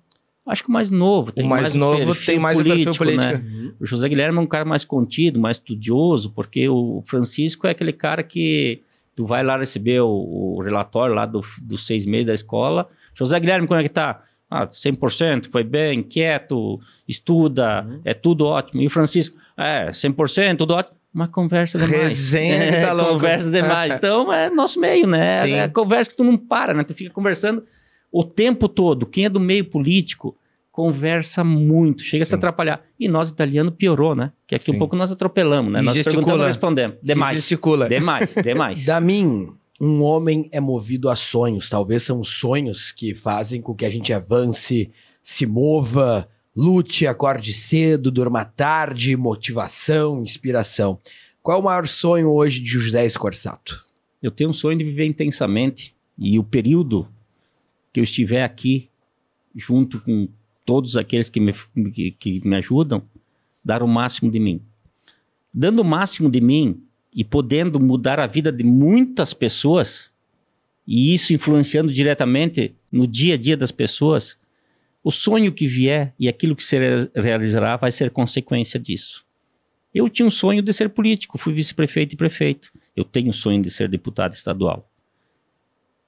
[0.47, 1.31] Acho que o mais novo.
[1.31, 3.45] Tem o mais, mais novo tem mais político, perfil político.
[3.45, 3.73] Né?
[3.79, 7.93] O José Guilherme é um cara mais contido, mais estudioso, porque o Francisco é aquele
[7.93, 8.83] cara que
[9.15, 10.09] tu vai lá receber o,
[10.57, 12.89] o relatório lá do, dos seis meses da escola.
[13.15, 14.23] José Guilherme, como é que tá?
[14.51, 18.01] Ah, 100%, foi bem, quieto, estuda, uhum.
[18.03, 18.81] é tudo ótimo.
[18.81, 22.03] E o Francisco, é, 100%, tudo ótimo uma conversa demais.
[22.03, 23.15] Resenha é, tá louco.
[23.15, 23.95] Conversa demais.
[23.99, 25.43] Então, é nosso meio, né?
[25.43, 25.53] Sim.
[25.53, 26.85] É conversa que tu não para, né?
[26.85, 27.65] Tu fica conversando
[28.13, 29.07] o tempo todo.
[29.07, 30.37] Quem é do meio político
[30.71, 32.29] conversa muito, chega Sim.
[32.29, 32.81] a se atrapalhar.
[33.01, 34.31] E nós, italiano, piorou, né?
[34.47, 34.77] Que aqui Sim.
[34.77, 35.81] um pouco nós atropelamos, né?
[35.81, 36.23] E nós gesticula.
[36.23, 36.99] perguntamos e respondemos.
[37.03, 37.33] Demais.
[37.33, 37.89] E gesticula.
[37.89, 38.85] Demais, demais.
[38.85, 39.49] da mim,
[39.81, 41.69] um homem é movido a sonhos.
[41.69, 46.29] Talvez são sonhos que fazem com que a gente avance, se mova,
[46.61, 50.99] Lute, acorde cedo, durma tarde, motivação, inspiração.
[51.41, 53.87] Qual é o maior sonho hoje de José Escorsato?
[54.21, 57.07] Eu tenho um sonho de viver intensamente e o período
[57.93, 58.89] que eu estiver aqui,
[59.55, 60.27] junto com
[60.67, 61.55] todos aqueles que me,
[61.93, 63.05] que, que me ajudam,
[63.65, 64.61] dar o máximo de mim.
[65.55, 66.83] Dando o máximo de mim
[67.15, 70.11] e podendo mudar a vida de muitas pessoas,
[70.85, 74.37] e isso influenciando diretamente no dia a dia das pessoas,
[75.03, 76.77] o sonho que vier e aquilo que se
[77.15, 79.25] realizará vai ser consequência disso.
[79.95, 82.71] Eu tinha um sonho de ser político, fui vice-prefeito e prefeito.
[82.95, 84.91] Eu tenho o sonho de ser deputado estadual.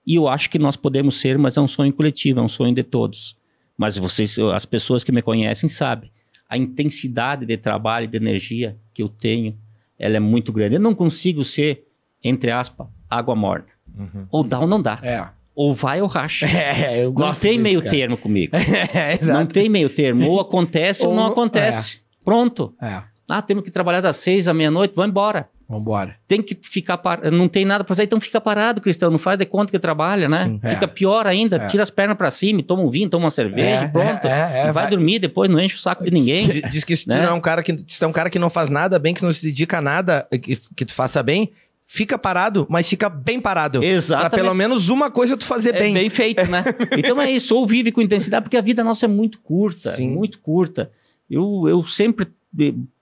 [0.07, 2.75] E eu acho que nós podemos ser, mas é um sonho coletivo, é um sonho
[2.75, 3.37] de todos.
[3.77, 6.11] Mas vocês, as pessoas que me conhecem sabem
[6.49, 9.57] a intensidade de trabalho e de energia que eu tenho,
[9.97, 10.75] ela é muito grande.
[10.75, 11.87] Eu não consigo ser,
[12.23, 13.69] entre aspas, água morna.
[13.97, 14.27] Uhum.
[14.31, 14.99] Ou dá ou não dá.
[15.03, 16.47] É ou vai ou racha.
[16.51, 17.91] É, eu gosto Não tem disso, meio cara.
[17.91, 18.57] termo comigo.
[18.57, 19.39] é, exato.
[19.39, 20.27] Não tem meio termo.
[20.27, 21.97] Ou acontece ou, ou não acontece.
[21.97, 22.25] É.
[22.25, 22.75] Pronto.
[22.81, 23.03] É.
[23.29, 25.49] Ah, temos que trabalhar das seis à meia-noite, vamos embora.
[25.69, 26.17] Vamos embora.
[26.27, 27.31] Tem que ficar parado.
[27.31, 29.11] Não tem nada para fazer, então fica parado, Cristão.
[29.11, 30.47] Não faz de conta que trabalha, né?
[30.47, 30.89] Sim, fica é.
[30.89, 31.57] pior ainda.
[31.57, 31.67] É.
[31.69, 34.25] Tira as pernas para cima, toma um vinho, toma uma cerveja, é, pronto.
[34.25, 36.49] É, é, vai, vai, dormir depois, não enche o saco de ninguém.
[36.71, 37.19] Diz que se né?
[37.19, 39.15] tu, é um cara que, se tu é um cara que não faz nada bem,
[39.15, 41.51] que não se dedica a nada que, que tu faça bem,
[41.93, 43.83] fica parado, mas fica bem parado.
[43.83, 44.31] Exato.
[44.31, 45.93] Pra pelo menos uma coisa tu fazer é bem.
[45.93, 46.63] Bem feito, né?
[46.97, 50.09] então é isso, ou vive com intensidade, porque a vida nossa é muito curta, Sim.
[50.09, 50.89] muito curta.
[51.29, 52.29] Eu, eu sempre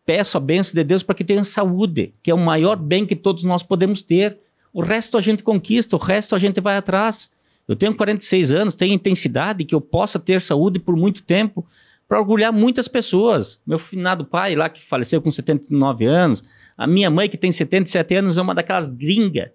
[0.06, 3.14] peço a bênção de Deus para que tenha saúde, que é o maior bem que
[3.14, 4.38] todos nós podemos ter.
[4.72, 7.28] O resto a gente conquista, o resto a gente vai atrás.
[7.68, 11.66] Eu tenho 46 anos, tenho intensidade, que eu possa ter saúde por muito tempo,
[12.08, 13.60] para orgulhar muitas pessoas.
[13.66, 16.42] Meu finado pai lá, que faleceu com 79 anos,
[16.76, 19.50] a minha mãe, que tem 77 anos, é uma daquelas gringas.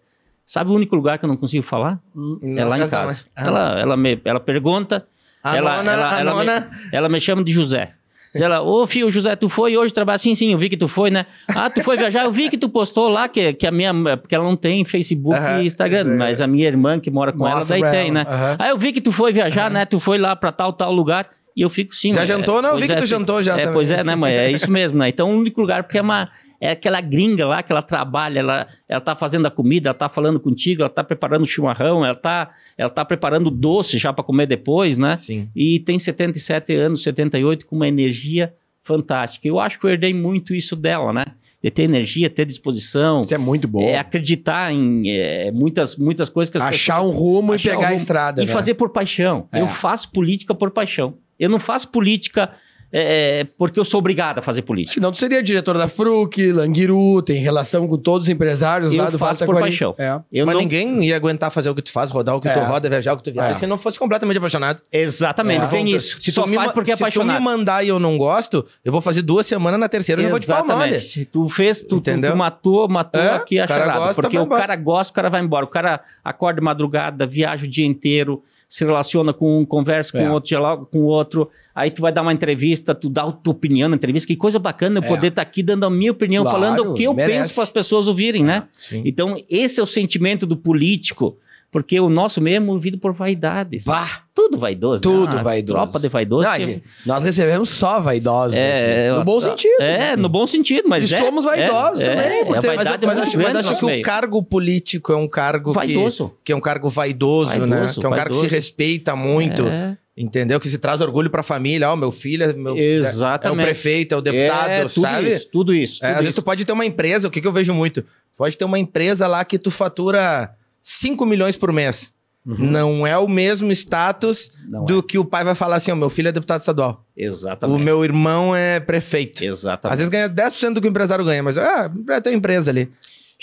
[0.45, 1.99] Sabe o único lugar que eu não consigo falar?
[2.13, 3.25] Não, é lá em casa.
[3.35, 3.47] Ah.
[3.47, 5.07] Ela, ela, me, ela pergunta,
[5.43, 6.59] a ela, nona, ela, ela, nona...
[6.59, 7.93] me, ela me chama de José.
[8.33, 10.17] Diz ela, ô filho, José, tu foi hoje trabalhar?
[10.17, 11.27] Sim, sim, eu vi que tu foi, né?
[11.47, 12.25] Ah, tu foi viajar?
[12.25, 13.93] Eu vi que tu postou lá, que, que a minha.
[14.17, 16.17] Porque ela não tem Facebook uh -huh, e Instagram, é.
[16.17, 18.23] mas a minha irmã que mora com Nossa, ela, daí tem, né?
[18.23, 18.55] Uh -huh.
[18.57, 19.73] Ah, eu vi que tu foi viajar, uh -huh.
[19.73, 19.85] né?
[19.85, 21.29] Tu foi lá pra tal, tal lugar.
[21.55, 22.13] E eu fico sim.
[22.13, 22.61] Já é, jantou?
[22.61, 23.73] Não, eu vi que é, tu jantou já É, também.
[23.73, 24.33] pois é, né, mãe?
[24.33, 25.09] É isso mesmo, né?
[25.09, 26.29] Então, o único lugar, porque é uma.
[26.59, 30.07] É aquela gringa lá que ela trabalha, ela, ela tá fazendo a comida, ela tá
[30.07, 34.23] falando contigo, ela tá preparando o chimarrão, ela tá, ela tá preparando doce já para
[34.23, 35.17] comer depois, né?
[35.17, 35.49] Sim.
[35.53, 39.47] E tem 77 anos, 78, com uma energia fantástica.
[39.47, 41.25] Eu acho que eu herdei muito isso dela, né?
[41.61, 43.81] De ter energia, ter disposição, Isso é muito bom.
[43.81, 47.13] é, acreditar em é, muitas, muitas coisas que as Achar pessoas...
[47.15, 48.43] um rumo achar e um pegar a rumo estrada.
[48.43, 48.51] E né?
[48.51, 49.47] fazer por paixão.
[49.51, 49.61] É.
[49.61, 51.15] Eu faço política por paixão.
[51.39, 52.53] Eu não faço política
[52.95, 54.93] é, porque eu sou obrigado a fazer política.
[54.93, 59.11] Senão tu seria diretor da Fruc, Languiru, tem relação com todos os empresários lá Eu
[59.11, 59.95] do faço por paixão.
[59.97, 60.19] É.
[60.31, 60.61] Eu Mas não...
[60.61, 62.63] ninguém ia aguentar fazer o que tu faz, rodar o que tu É.
[62.63, 63.59] roda, viajar o que tu viaja, É.
[63.59, 64.81] se não fosse completamente apaixonado.
[64.91, 65.67] Exatamente, É.
[65.67, 66.21] tem isso.
[66.21, 67.41] Se Só tu me faz porque é se tu me apaixonado.
[67.41, 70.39] mandar e eu não gosto, eu vou fazer duas semanas, na terceira eu já vou
[70.39, 70.95] te palmar, olha.
[70.95, 71.25] Exatamente.
[71.25, 72.31] Tu fez, tu, tu, Entendeu?
[72.31, 73.99] tu matou, matou É, aqui a charada.
[73.99, 75.65] gosta, porque o cara gosta, o cara vai embora.
[75.65, 80.17] O cara acorda de madrugada, viaja o dia inteiro, se relaciona com um, conversa com
[80.19, 80.29] É.
[80.29, 81.49] outro, dialoga com outro.
[81.75, 84.25] Aí tu vai dar uma entrevista, tu dá a tua opinião na entrevista.
[84.27, 85.07] Que coisa bacana eu É.
[85.07, 87.37] poder estar aqui dando a minha opinião, Claro, falando o que eu merece.
[87.37, 88.63] penso para as pessoas ouvirem, né?
[88.75, 89.03] Sim.
[89.05, 91.37] Então, esse é o sentimento do político.
[91.71, 93.85] Porque o nosso meio é movido por vaidades.
[93.85, 95.01] Bah, Tudo vaidoso.
[95.01, 95.41] Tudo né?
[95.41, 95.73] vaidoso.
[95.79, 96.47] Tropa de vaidoso.
[96.47, 98.55] não, que- nós recebemos só vaidosos.
[98.55, 99.17] É, aqui.
[99.17, 99.81] no bom sentido.
[99.81, 102.67] É, no bom sentido, mas E é, somos vaidosos é, também, É, ter- mas Mas,
[102.67, 104.03] eu- é acho, mas acho que o meio.
[104.03, 106.31] cargo político é um cargo que, Vaidoso.
[106.43, 107.77] que é um cargo vaidoso, né?
[107.77, 109.97] Vaidoso, Que é um cargo que se respeita muito, É.
[110.15, 110.59] entendeu?
[110.59, 111.89] Que se traz orgulho pra família.
[111.89, 113.59] Ó, meu filho é, meu, Exatamente.
[113.59, 115.33] é o prefeito, é o deputado, É, tudo sabe?
[115.35, 116.05] Isso, tudo isso.
[116.05, 116.41] É, tudo às vezes isso.
[116.41, 118.01] tu pode ter uma empresa, o que, que eu vejo muito?
[118.01, 122.13] Tu pode ter uma empresa lá que tu fatura 5 milhões por mês.
[122.45, 125.01] Não é o mesmo status Não do é.
[125.01, 127.05] que o pai vai falar assim, ó, meu filho é deputado estadual.
[127.15, 127.77] Exatamente.
[127.77, 129.41] O meu irmão é prefeito.
[129.45, 129.93] Exatamente.
[129.93, 132.91] Às vezes ganha 10% do que o empresário ganha, mas ah, é tua empresa ali.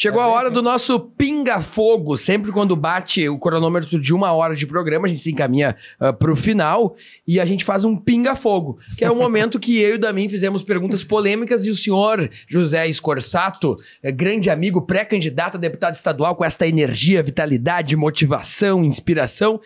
[0.02, 2.16] Chegou É a hora do nosso pinga-fogo.
[2.16, 6.10] Sempre quando bate o cronômetro de uma hora de programa, a gente se encaminha uh,
[6.10, 6.96] pro final
[7.26, 10.26] e a gente faz um pinga-fogo, que é o momento que eu e o Damin
[10.26, 16.34] fizemos perguntas polêmicas e o senhor José Escorsato, eh, grande amigo, pré-candidato a deputado estadual
[16.34, 19.60] com esta energia, vitalidade, motivação, inspiração,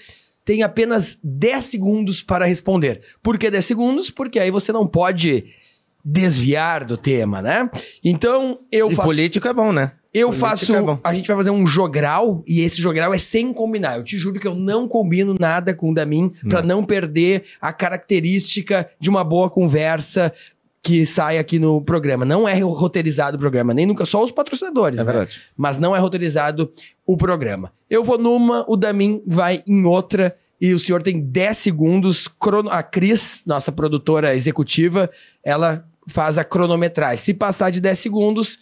[0.45, 3.01] tem apenas 10 segundos para responder.
[3.23, 4.11] Por que 10 segundos?
[4.11, 5.45] Porque aí você não pode
[6.05, 7.71] desviar do tema, né?
[8.03, 9.09] Então, eu e faço...
[9.09, 9.93] político é bom, né?
[10.15, 10.77] Eu Política faço.
[10.77, 13.97] é a gente vai fazer um jogral e esse jogral é sem combinar.
[13.97, 17.73] Eu te juro que eu não combino nada com o Damin pra não perder a
[17.73, 20.33] característica de uma boa conversa
[20.81, 22.25] que sai aqui no programa.
[22.25, 25.01] Não é roteirizado o programa, nem nunca, só os patrocinadores.
[25.01, 25.13] É né?
[25.13, 25.43] verdade.
[25.57, 26.71] Mas não é roteirizado
[27.07, 27.73] o programa.
[27.91, 30.37] Eu vou numa, o Damin vai em outra.
[30.61, 32.29] E o senhor tem 10 segundos.
[32.29, 32.71] Crono...
[32.71, 35.11] A Cris, nossa produtora executiva,
[35.43, 37.17] ela faz a cronometragem.
[37.17, 38.59] Se passar de 10 segundos,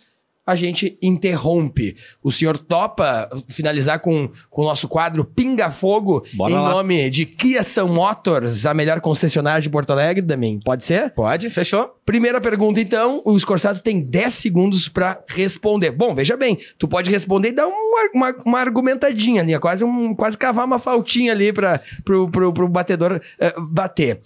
[0.46, 1.96] a gente interrompe.
[2.22, 6.70] O senhor topa finalizar com, com o nosso quadro Pinga Fogo Bora em lá.
[6.70, 10.60] nome de Kia São Motors, a melhor concessionária de Porto Alegre, Damin?
[10.64, 11.10] Pode ser?
[11.10, 11.94] Pode, fechou?
[12.04, 13.22] Primeira pergunta, então.
[13.24, 15.92] O Scorsato tem 10 segundos pra responder.
[15.92, 20.14] Bom, veja bem, tu pode responder e dar uma, uma, uma argumentadinha ali, quase, um,
[20.14, 24.20] quase cavar uma faltinha ali pra, pro, pro, pro batedor eh, bater.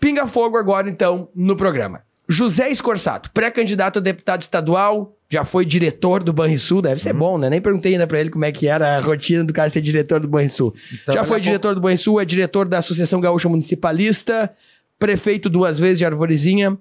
[0.00, 2.02] Pinga fogo agora, então, no programa.
[2.28, 7.50] José Escorsato, pré-candidato a deputado estadual, já foi diretor do Banrisul, deve ser bom, né?
[7.50, 10.20] Nem perguntei ainda pra ele como é que era a rotina do cara ser diretor
[10.20, 10.74] do Banrisul.
[10.92, 14.52] Então, já daqui foi diretor do Banrisul, é diretor da Associação Gaúcha Municipalista,
[14.98, 16.76] prefeito duas vezes de Arvorezinha.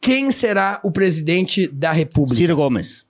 [0.00, 2.36] Quem será o presidente da República?
[2.36, 3.04] Ciro Gomes.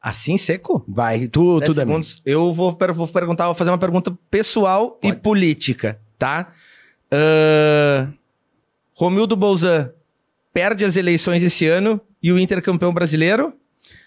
[0.00, 0.84] Assim, seco?
[0.86, 2.22] Vai, tu, 10 tu segundos.
[2.26, 6.48] Eu vou, vou perguntar, vou fazer uma pergunta pessoal e política, tá?
[7.10, 8.08] Ah,
[8.94, 9.90] Romildo Bolzan
[10.52, 13.52] perde as eleições esse ano e o Inter campeão brasileiro?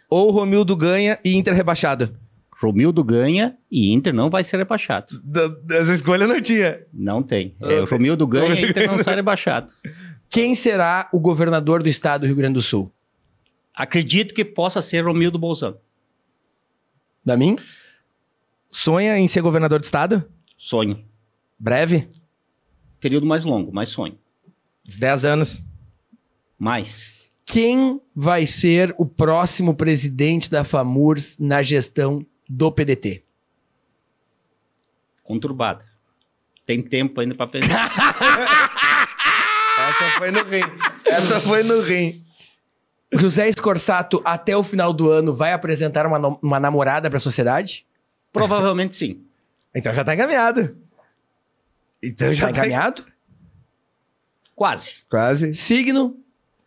[0.09, 2.17] Ou Romildo ganha e Inter rebaixado?
[2.57, 5.19] Romildo ganha e Inter não vai ser rebaixado.
[5.23, 6.85] Da- Essa escolha não tinha.
[6.93, 7.55] Não tem.
[7.61, 9.73] É, o Romildo ganha e Inter não sai rebaixado.
[10.29, 12.91] Quem será o governador do estado do Rio Grande do Sul?
[13.73, 15.77] Acredito que possa ser Romildo Bolzano.
[17.25, 17.57] Damin?
[18.69, 20.23] Sonha em ser governador de estado?
[20.57, 21.03] Sonho.
[21.59, 22.07] Breve?
[22.99, 24.17] Período mais longo, mais sonho.
[24.87, 25.63] Uns 10 anos.
[26.57, 27.13] Mais.
[27.45, 33.23] Quem vai ser o próximo presidente da FAMURS na gestão do PDT?
[35.23, 35.85] Conturbada.
[36.65, 37.91] Tem tempo ainda para pensar.
[39.77, 40.61] Essa foi no rim.
[41.05, 42.23] Essa foi no rim.
[43.13, 47.19] José Escorsato, até o final do ano, vai apresentar uma, no- uma namorada para a
[47.19, 47.85] sociedade?
[48.33, 49.23] Provavelmente sim.
[49.75, 50.75] Então já tá encaminhado.
[52.03, 53.05] Então já Tá tá encaminhado?
[54.55, 55.03] Quase.
[55.09, 55.53] Quase.
[55.53, 56.17] Signo,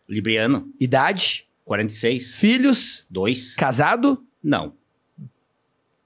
[0.09, 3.55] Libriano, idade, 46, filhos, 2.
[3.55, 4.73] casado, Não.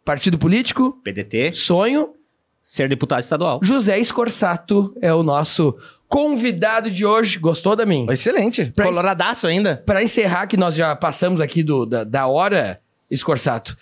[0.03, 2.13] partido político, PDT, sonho.
[2.61, 3.59] ser deputado estadual.
[3.63, 5.77] José Escorsato é o nosso
[6.07, 7.39] convidado de hoje.
[7.39, 8.05] Gostou da mim?
[8.09, 8.71] Excelente.
[8.75, 9.77] Pra Coloradaço ainda.
[9.85, 12.79] Para encerrar, que nós já passamos aqui do, da, da hora,
[13.09, 13.77] Escorsato,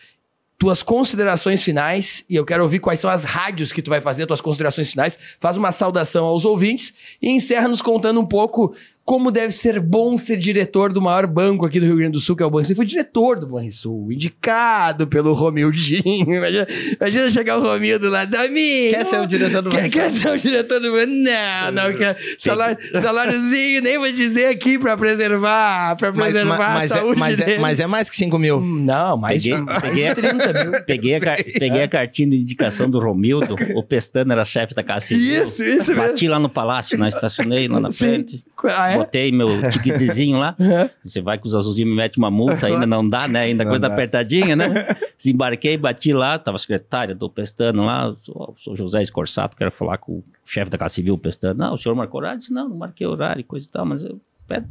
[0.58, 4.28] tuas considerações finais, e eu quero ouvir quais são as rádios que tu vai fazer,
[4.28, 5.18] tuas considerações finais.
[5.40, 10.18] Faz uma saudação aos ouvintes e encerra nos contando um pouco como deve ser bom
[10.18, 12.76] ser diretor do maior banco aqui do Rio Grande do Sul, que é o Banrisul.
[12.76, 16.02] Foi diretor do Banrisul, indicado pelo Romildinho.
[16.36, 16.68] Imagina,
[17.00, 18.90] imagina chegar o Romildo lá, Dami!
[18.92, 20.02] Quer ser o diretor do Quer, Banrisul?
[20.02, 21.12] quer ser o diretor do banco?
[21.12, 22.18] Não, não quer.
[22.38, 27.00] Salário, saláriozinho, nem vou dizer aqui pra preservar, pra Mas, preservar ma- mas a é,
[27.00, 27.60] saúde mas, é, dele.
[27.60, 28.62] mas é mais que 5 mil.
[28.62, 30.84] Não, mais, Peguei- mais peguei a- 30 mil.
[30.86, 31.20] Peguei a,
[31.60, 35.44] peguei a cartinha de indicação do Romildo, o Pestano era chefe da Casa Civil.
[35.44, 35.96] Isso, isso mesmo.
[35.96, 37.08] Bati lá no palácio, né?
[37.08, 38.06] Estacionei lá na Sim.
[38.06, 38.44] frente.
[38.66, 38.98] Ah, é?
[38.98, 40.56] Botei meu ticketzinho lá.
[41.02, 43.42] Você vai com os azulzinhos me mete uma multa, ainda não dá, né?
[43.42, 43.94] Ainda Não coisa dá.
[43.94, 44.66] apertadinha, né?
[45.18, 50.14] Desembarquei, bati lá, tava secretária do Pestano lá, sou, sou José Escorsato, quero falar com
[50.14, 51.60] o chefe da Casa Civil, Pestano.
[51.60, 52.36] Não, o senhor marcou horário?
[52.36, 54.20] Eu disse, não, não marquei horário e coisa e tal, mas eu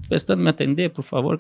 [0.09, 1.37] Pestano me atender, por favor.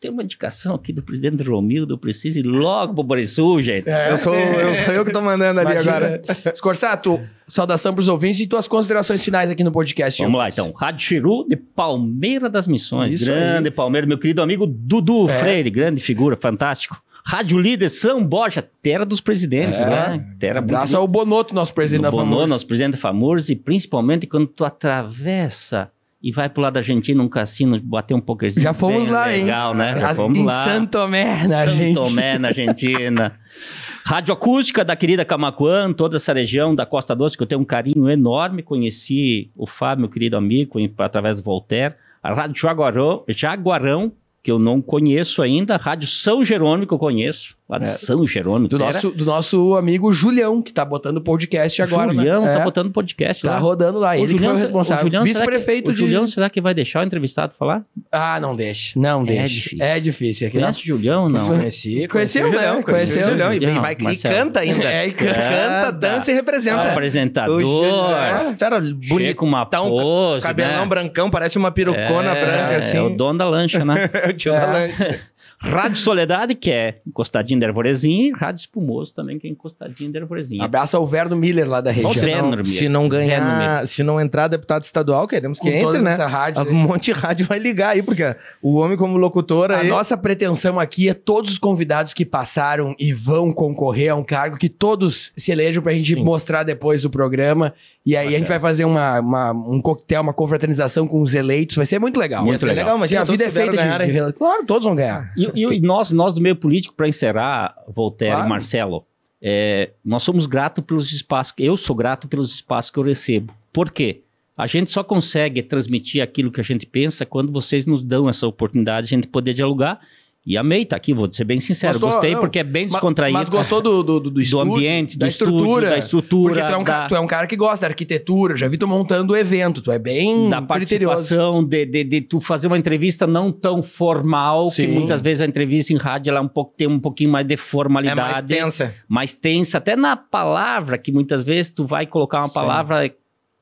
[0.00, 3.88] Tem uma indicação aqui do presidente Romildo, eu preciso ir logo pro Borisul, gente.
[3.88, 5.96] Eu sou eu, sou eu que tô mandando ali Imagina.
[5.96, 6.22] agora.
[6.54, 10.22] Escorsato, saudação pros ouvintes e tuas considerações finais aqui no podcast.
[10.22, 10.72] Vamos lá, então.
[10.72, 13.10] Rádio Chiru de Palmeira das Missões.
[13.12, 15.38] Isso grande Palmeira, meu querido amigo Dudu É.
[15.38, 17.00] Freire, grande figura, fantástico.
[17.24, 19.86] Rádio Líder São Borja, terra dos presidentes, É.
[19.88, 20.26] né?
[20.40, 22.48] Terra Abraço ao Bonoto, nosso presidente do da Bono, FAMURS.
[22.48, 25.88] nosso presidente famoso, e principalmente quando tu atravessa
[26.22, 28.62] e vai pro lado da Argentina, um cassino, bater um pokerzinho.
[28.62, 29.44] Já fomos lá, hein?
[29.44, 29.98] Legal, né?
[30.00, 30.64] Já fomos em lá.
[30.64, 32.00] Santo Tomé, na Santo Argentina.
[32.00, 33.32] Tomé, na Argentina.
[34.04, 37.64] Rádio Acústica da querida Camacuã, toda essa região da Costa Doce, que eu tenho um
[37.64, 38.62] carinho enorme.
[38.62, 41.94] Conheci o Fábio, meu querido amigo, através do Voltaire.
[42.22, 44.12] A Rádio Jaguarão, Jaguarão,
[44.42, 45.76] que eu não conheço ainda.
[45.76, 47.56] Rádio São Jerônimo, que eu conheço.
[47.72, 47.88] Lá de É.
[47.88, 48.68] São Jerônimo.
[48.68, 52.12] Do nosso, do nosso amigo Julião, que tá botando podcast agora.
[52.12, 52.52] Julião né?
[52.54, 53.58] tá É, botando podcast Tá lá.
[53.58, 54.14] rodando lá.
[54.18, 55.02] Ele que foi o responsável.
[55.02, 55.98] o Julião, será que- Vice-prefeito o de...
[55.98, 57.82] Julião, será que vai deixar o entrevistado falar?
[58.10, 58.98] Ah, não deixa.
[59.00, 59.48] Não É deixa.
[59.48, 59.78] difícil.
[59.84, 60.48] É difícil.
[60.48, 61.28] Aqui Conhece o Julião?
[61.30, 61.46] Não.
[61.46, 62.82] Conheci, Conheceu, conheci o Julião, né?
[62.82, 63.26] conheci Conheceu.
[63.26, 63.52] o Julião.
[63.52, 64.34] E, Julião, vai, e Marcelo.
[64.34, 64.82] canta ainda.
[64.92, 65.92] É, e canta.
[65.92, 66.82] Dança e representa.
[66.92, 67.56] Apresentador.
[67.56, 68.16] O Julião,
[68.50, 69.36] é, fera, Chega bonito.
[69.36, 70.86] com uma pose, Cabelão né?
[70.86, 72.98] brancão, parece uma perucona É, branca assim.
[72.98, 74.10] É o dono da lancha, né?
[74.28, 75.20] o tio da lancha.
[75.62, 80.18] Rádio Soledade, que é encostadinho da Arvorezinha, e Rádio Espumoso também, que é encostadinho da
[80.20, 80.64] Arvorezinha.
[80.64, 82.12] Abraço ao Verno Miller lá da região.
[82.12, 83.40] Se não, se não ganhar,
[83.76, 86.14] Verno se não entrar deputado estadual, queremos que Com entre, né?
[86.14, 89.88] rádios Um monte de rádio vai ligar aí, porque o homem como locutor A aí...
[89.88, 94.56] nossa pretensão aqui é todos os convidados que passaram e vão concorrer a um cargo
[94.56, 96.24] que todos se elejam pra gente Sim.
[96.24, 97.72] mostrar depois do programa.
[98.04, 101.76] E aí a gente vai fazer uma, uma- um coquetel, uma confraternização com os eleitos.
[101.76, 102.44] Vai ser muito legal.
[102.44, 102.98] Muito Vai ser legal.
[102.98, 104.32] Porque Imagina a vida é feita de, ganhar, de...
[104.32, 105.32] Claro, todos vão ganhar.
[105.36, 108.46] E, e- e nós, nós do meio político, para encerrar, Voltaire Claro.
[108.46, 109.06] e Marcelo,
[109.40, 113.52] é, nós somos gratos pelos espaços, eu sou grato pelos espaços que eu recebo.
[113.72, 114.22] Por quê?
[114.56, 118.46] A gente só consegue transmitir aquilo que a gente pensa quando vocês nos dão essa
[118.46, 119.98] oportunidade de a gente poder dialogar.
[120.44, 121.92] E amei estar aqui, vou ser bem sincero.
[121.94, 122.10] Gostou?
[122.10, 122.40] Gostei Não.
[122.40, 123.38] porque é bem descontraído.
[123.38, 125.90] Mas gostou do, do, do, do estúdio, ambiente, da do estúdio, estrutura.
[125.90, 128.56] da estrutura, Porque tu é, um, da- tu é um cara que gosta da arquitetura.
[128.56, 129.80] Já vi tu montando o evento.
[129.80, 134.68] Tu é bem da participação, de, de, de tu fazer uma entrevista não tão formal,
[134.70, 134.88] que Sim.
[134.88, 137.54] muitas vezes a entrevista em rádio ela é um pouco, tem um pouquinho mais de
[137.54, 138.18] É formalidade.
[138.18, 138.94] mais tensa.
[139.08, 142.54] mais tensa, até na palavra, que muitas vezes tu vai colocar uma Sim.
[142.54, 143.14] palavra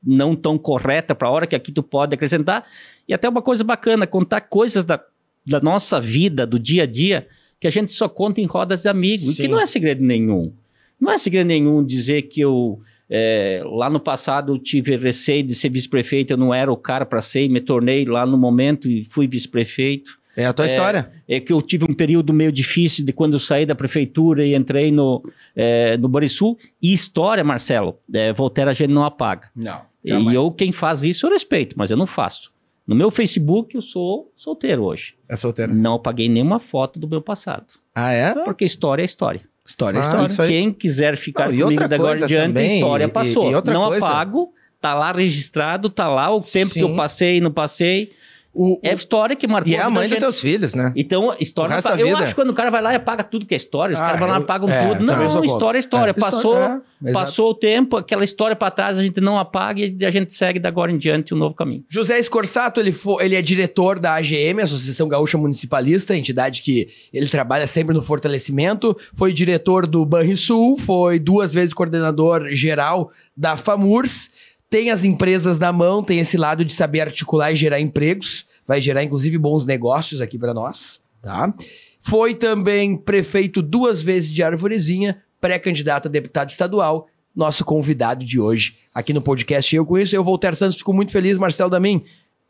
[0.03, 2.63] não tão correta para a hora que aqui tu pode acrescentar.
[3.07, 4.99] E até uma coisa bacana, contar coisas da,
[5.45, 7.27] da nossa vida, do dia a dia,
[7.59, 9.43] que a gente só conta em rodas de amigos, e Sim.
[9.43, 10.53] que não é segredo nenhum.
[10.99, 12.79] Não é segredo nenhum dizer que eu,
[13.09, 17.05] é, lá no passado, eu tive receio de ser vice-prefeito, eu não era o cara
[17.05, 21.11] para ser, e me tornei lá no momento e fui vice-prefeito É a tua história.
[21.27, 24.55] é que eu tive um período meio difícil de quando eu saí da prefeitura e
[24.55, 25.21] entrei no,
[25.55, 26.57] é, no Borisul.
[26.81, 29.49] E história, Marcelo, é, Voltaire a gente não apaga.
[29.55, 29.81] Não.
[30.03, 32.50] E eu, quem faz isso, eu respeito, mas eu não faço.
[32.85, 35.15] No meu Facebook, eu sou solteiro hoje.
[35.29, 35.71] É solteira.
[35.73, 37.65] Não apaguei nenhuma foto do meu passado.
[37.93, 38.33] Ah, é?
[38.43, 39.41] Porque história é história.
[39.65, 40.51] História é Ah, história.
[40.51, 43.49] Quem quiser ficar Não, e comigo da agora em diante, a história e- passou.
[43.51, 44.51] e outra não coisa- apago,
[44.81, 46.95] tá lá registrado, tá lá o tempo que eu Sim.
[46.95, 48.11] passei e não passei.
[48.53, 50.91] O, É história que marcou E é a mãe dos teus filhos, né?
[50.93, 51.77] Então, história.
[51.79, 52.17] O não eu vida.
[52.19, 54.03] acho que quando o cara vai lá e apaga tudo que é história, os Ah,
[54.03, 55.03] caras vão lá e apagam é, tudo.
[55.05, 56.11] Não, história é história.
[56.11, 56.13] É.
[56.13, 56.57] Passou,
[57.05, 60.33] é, passou o tempo, aquela história pra trás a gente não apaga e a gente
[60.33, 61.85] segue da agora em diante um novo caminho.
[61.87, 67.27] José Escorsato, ele, fo- ele é diretor da AGM, Associação Gaúcha Municipalista, entidade que ele
[67.27, 68.97] trabalha sempre no fortalecimento.
[69.13, 74.29] Foi diretor do Banrisul, foi duas vezes coordenador geral da FAMURS.
[74.71, 78.45] Tem as empresas na mão, tem esse lado de saber articular e gerar empregos.
[78.65, 81.53] Vai gerar, inclusive, bons negócios aqui para nós, tá?
[81.99, 88.77] Foi também prefeito duas vezes de Arvorezinha, pré-candidato a deputado estadual nosso convidado de hoje
[88.93, 89.75] aqui no podcast.
[89.75, 92.03] Eu com isso, eu, Voltaire Santos, fico muito feliz, Marcelo Damin.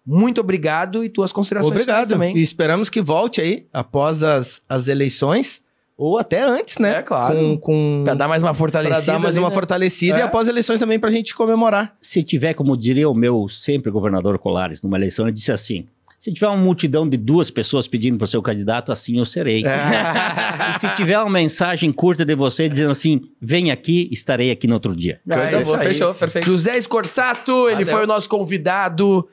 [0.05, 2.38] Muito obrigado e tuas considerações Obrigado também.
[2.38, 5.61] E esperamos que volte aí após as, as eleições,
[6.03, 6.95] ou até antes, né?
[6.95, 7.35] É, claro.
[7.35, 8.01] Com, com...
[8.03, 9.13] Pra dar mais uma Pra fortalecida.
[9.13, 9.53] dar mais ali, uma né?
[9.53, 10.19] fortalecida É.
[10.19, 11.95] e após eleições também pra gente comemorar.
[12.01, 15.85] Se tiver, como diria o meu sempre governador Colares, numa eleição, ele disse assim:
[16.17, 19.63] se tiver uma multidão de duas pessoas pedindo para o seu candidato, assim eu serei.
[19.63, 19.77] É.
[20.75, 24.73] E se tiver uma mensagem curta de você dizendo assim: vem aqui, estarei aqui no
[24.73, 25.19] outro dia.
[25.29, 25.87] É Coisa isso boa, aí.
[25.89, 26.45] fechou, perfeito.
[26.47, 27.87] José Escorsato, ele Valeu.
[27.87, 29.27] foi o nosso convidado.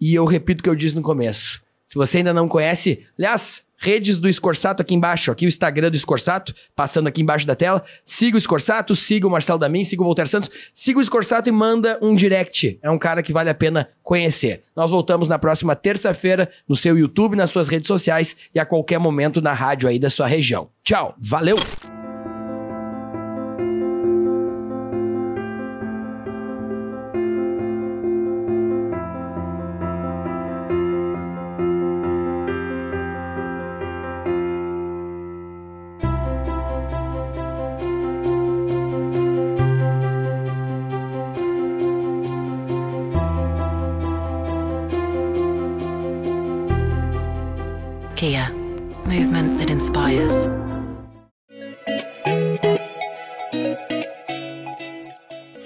[0.00, 1.60] E eu repito o que eu disse no começo.
[1.86, 5.96] Se você ainda não conhece, aliás, redes do Escorsato aqui embaixo, aqui o Instagram do
[5.96, 7.82] Escorsato, passando aqui embaixo da tela.
[8.04, 11.52] Siga o Escorsato, siga o Marcelo Damin, siga o Voltaire Santos, siga o Escorsato e
[11.52, 12.78] manda um direct.
[12.82, 14.64] É um cara que vale a pena conhecer.
[14.74, 18.98] Nós voltamos na próxima terça-feira no seu YouTube, nas suas redes sociais e a qualquer
[18.98, 20.68] momento na rádio aí da sua região.
[20.82, 21.56] Tchau, valeu!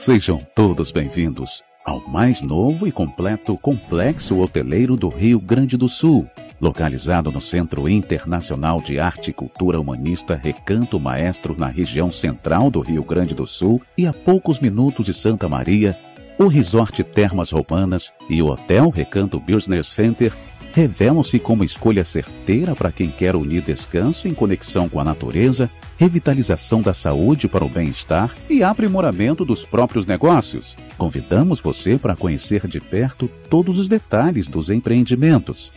[0.05, 6.29] Sejam todos bem-vindos ao mais novo e completo complexo hoteleiro do Rio Grande do Sul,
[6.61, 12.81] localizado no Centro Internacional de Arte e Cultura Humanista Recanto Maestro, na região central do
[12.81, 15.97] Rio Grande do Sul e a poucos minutos de Santa Maria.
[16.37, 20.37] O Resort Termas Romanas e o Hotel Recanto Business Center
[20.73, 26.81] revelam-se como escolha certeira para quem quer unir descanso em conexão com a natureza, revitalização
[26.81, 30.77] da saúde para o bem-estar e aprimoramento dos próprios negócios.
[30.97, 35.73] Convidamos você para conhecer de perto todos os detalhes dos empreendimentos.